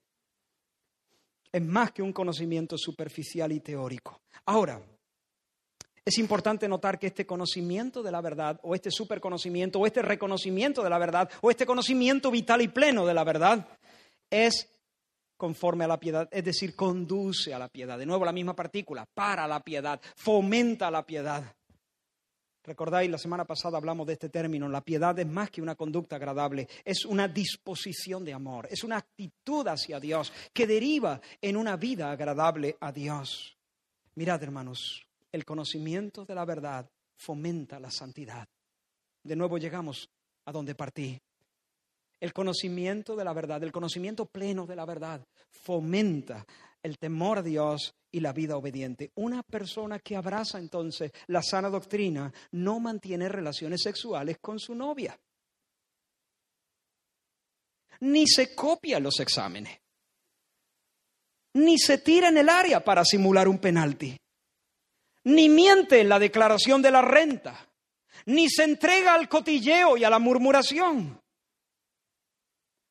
[1.52, 4.22] Es más que un conocimiento superficial y teórico.
[4.46, 4.82] Ahora,
[6.06, 10.82] es importante notar que este conocimiento de la verdad, o este superconocimiento, o este reconocimiento
[10.82, 13.68] de la verdad, o este conocimiento vital y pleno de la verdad,
[14.30, 14.79] es
[15.40, 17.98] conforme a la piedad, es decir, conduce a la piedad.
[17.98, 21.56] De nuevo la misma partícula, para la piedad, fomenta la piedad.
[22.62, 26.18] Recordáis, la semana pasada hablamos de este término, la piedad es más que una conducta
[26.18, 31.78] agradable, es una disposición de amor, es una actitud hacia Dios que deriva en una
[31.78, 33.58] vida agradable a Dios.
[34.16, 36.86] Mirad, hermanos, el conocimiento de la verdad
[37.16, 38.46] fomenta la santidad.
[39.24, 40.10] De nuevo llegamos
[40.44, 41.18] a donde partí.
[42.20, 46.46] El conocimiento de la verdad, el conocimiento pleno de la verdad, fomenta
[46.84, 49.12] el temor a Dios y la vida obediente.
[49.16, 55.18] Una persona que abraza entonces la sana doctrina no mantiene relaciones sexuales con su novia,
[58.02, 59.80] ni se copia los exámenes,
[61.54, 64.18] ni se tira en el área para simular un penalti
[65.24, 67.68] ni miente en la declaración de la renta,
[68.26, 71.19] ni se entrega al cotilleo y a la murmuración.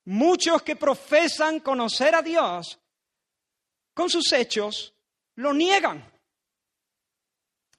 [0.08, 2.80] Muchos que profesan conocer a Dios,
[3.92, 4.94] con sus hechos,
[5.34, 6.02] lo niegan.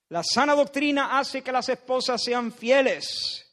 [0.09, 3.47] La sana doctrina hace que las esposas sean fieles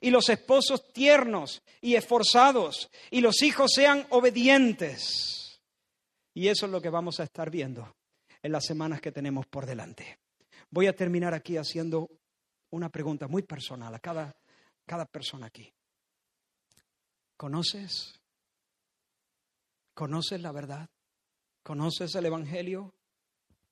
[0.00, 5.60] y los esposos tiernos y esforzados y los hijos sean obedientes.
[6.32, 7.96] Y eso es lo que vamos a estar viendo
[8.42, 10.20] en las semanas que tenemos por delante.
[10.70, 12.08] Voy a terminar aquí haciendo
[12.70, 14.34] una pregunta muy personal a cada,
[14.86, 15.70] cada persona aquí.
[17.36, 18.21] ¿Conoces?
[19.94, 20.88] ¿Conoces la verdad?
[21.62, 22.94] ¿Conoces el Evangelio?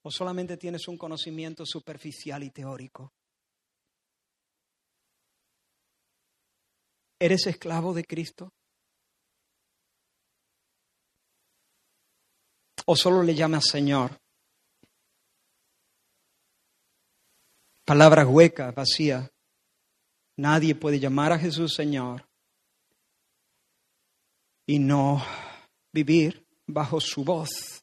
[0.02, 3.12] ¿O solamente tienes un conocimiento superficial y teórico?
[7.18, 8.52] ¿Eres esclavo de Cristo?
[12.86, 14.20] ¿O solo le llamas Señor?
[17.90, 19.28] palabra hueca, vacía.
[20.36, 22.24] Nadie puede llamar a Jesús Señor
[24.64, 25.20] y no
[25.92, 27.82] vivir bajo su voz.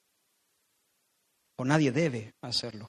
[1.57, 2.87] O nadie debe hacerlo.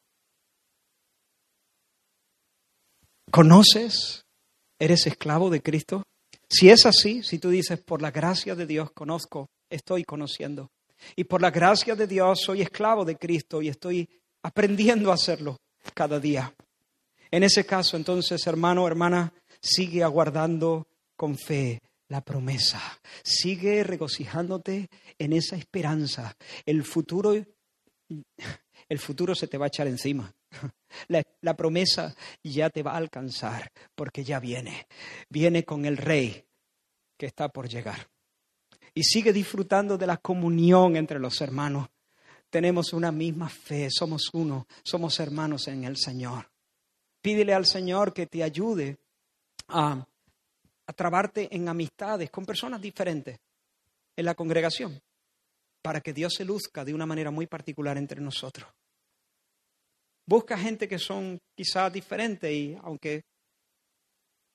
[3.31, 4.25] ¿Conoces?
[4.79, 6.03] ¿Eres esclavo de Cristo?
[6.49, 10.71] Si es así, si tú dices, por la gracia de Dios conozco, estoy conociendo.
[11.15, 14.09] Y por la gracia de Dios soy esclavo de Cristo y estoy
[14.43, 15.57] aprendiendo a hacerlo
[15.95, 16.55] cada día.
[17.31, 20.87] En ese caso, entonces, hermano, hermana, sigue aguardando
[21.17, 22.81] con fe la promesa.
[23.23, 26.37] Sigue regocijándote en esa esperanza.
[26.67, 27.35] El futuro,
[28.89, 30.35] el futuro se te va a echar encima.
[31.09, 34.87] La, la, promesa ya te va a alcanzar porque ya viene.
[35.29, 36.47] Viene con el rey
[37.19, 38.09] que está por llegar.
[38.95, 41.89] Y sigue disfrutando de la comunión entre los hermanos.
[42.51, 46.51] Tenemos una misma fe, somos uno, somos hermanos en el Señor.
[47.21, 48.99] Pídele al Señor que te ayude
[49.69, 50.07] a,
[50.89, 53.39] a trabarte en amistades con personas diferentes
[54.17, 55.01] en la congregación,
[55.83, 58.67] para que Dios se luzca de una manera muy particular entre nosotros.
[60.27, 63.23] Busca gente que son quizás diferentes y aunque,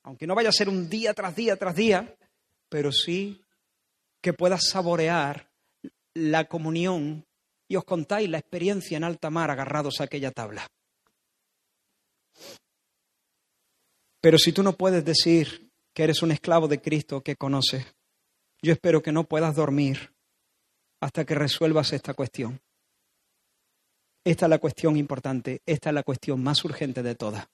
[0.03, 2.15] aunque no vaya a ser un día tras día tras día,
[2.68, 3.39] pero sí
[4.19, 5.51] que puedas saborear
[6.15, 7.26] la comunión
[7.68, 10.68] y os contáis la experiencia en alta mar agarrados a aquella tabla.
[14.19, 17.86] Pero si tú no puedes decir que eres un esclavo de Cristo que conoces,
[18.61, 20.14] yo espero que no puedas dormir
[21.02, 22.61] hasta que resuelvas esta cuestión.
[24.24, 27.45] Esta es la cuestión importante, esta es la cuestión más urgente de todas.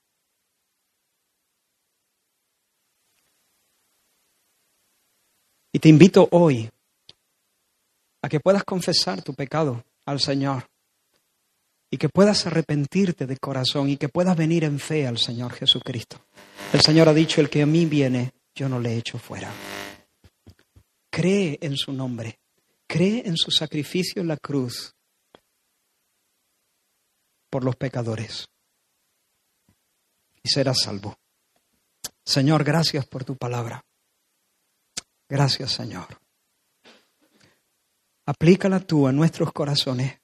[5.72, 6.70] Y te invito hoy
[8.22, 10.66] a que puedas confesar tu pecado al Señor
[11.90, 16.24] y que puedas arrepentirte de corazón y que puedas venir en fe al Señor Jesucristo.
[16.72, 19.52] El Señor ha dicho, el que a mí viene, yo no le echo fuera.
[21.10, 22.38] Cree en su nombre,
[22.86, 24.94] cree en su sacrificio en la cruz
[27.50, 28.46] por los pecadores
[30.44, 31.18] y serás salvo.
[32.24, 33.84] Señor, gracias por tu palabra.
[35.28, 36.20] Gracias, Señor.
[38.26, 40.20] Aplícala tú a nuestros corazones.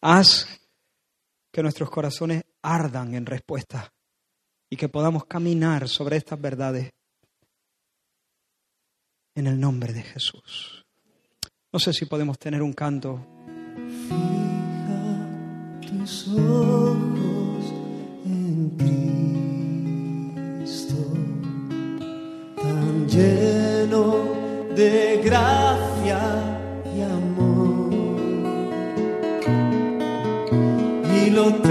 [0.00, 0.46] Haz
[1.52, 3.92] que nuestros corazones ardan en respuesta
[4.68, 6.92] y que podamos caminar sobre estas verdades
[9.34, 10.84] en el nombre de Jesús.
[11.72, 13.26] No sé si podemos tener un canto.
[14.08, 15.28] Fija
[15.86, 17.64] tus ojos
[18.24, 18.70] en
[20.60, 20.96] Cristo,
[22.56, 24.24] tan lleno
[24.74, 26.18] de gracia
[26.94, 27.94] y amor.
[31.14, 31.62] Y lo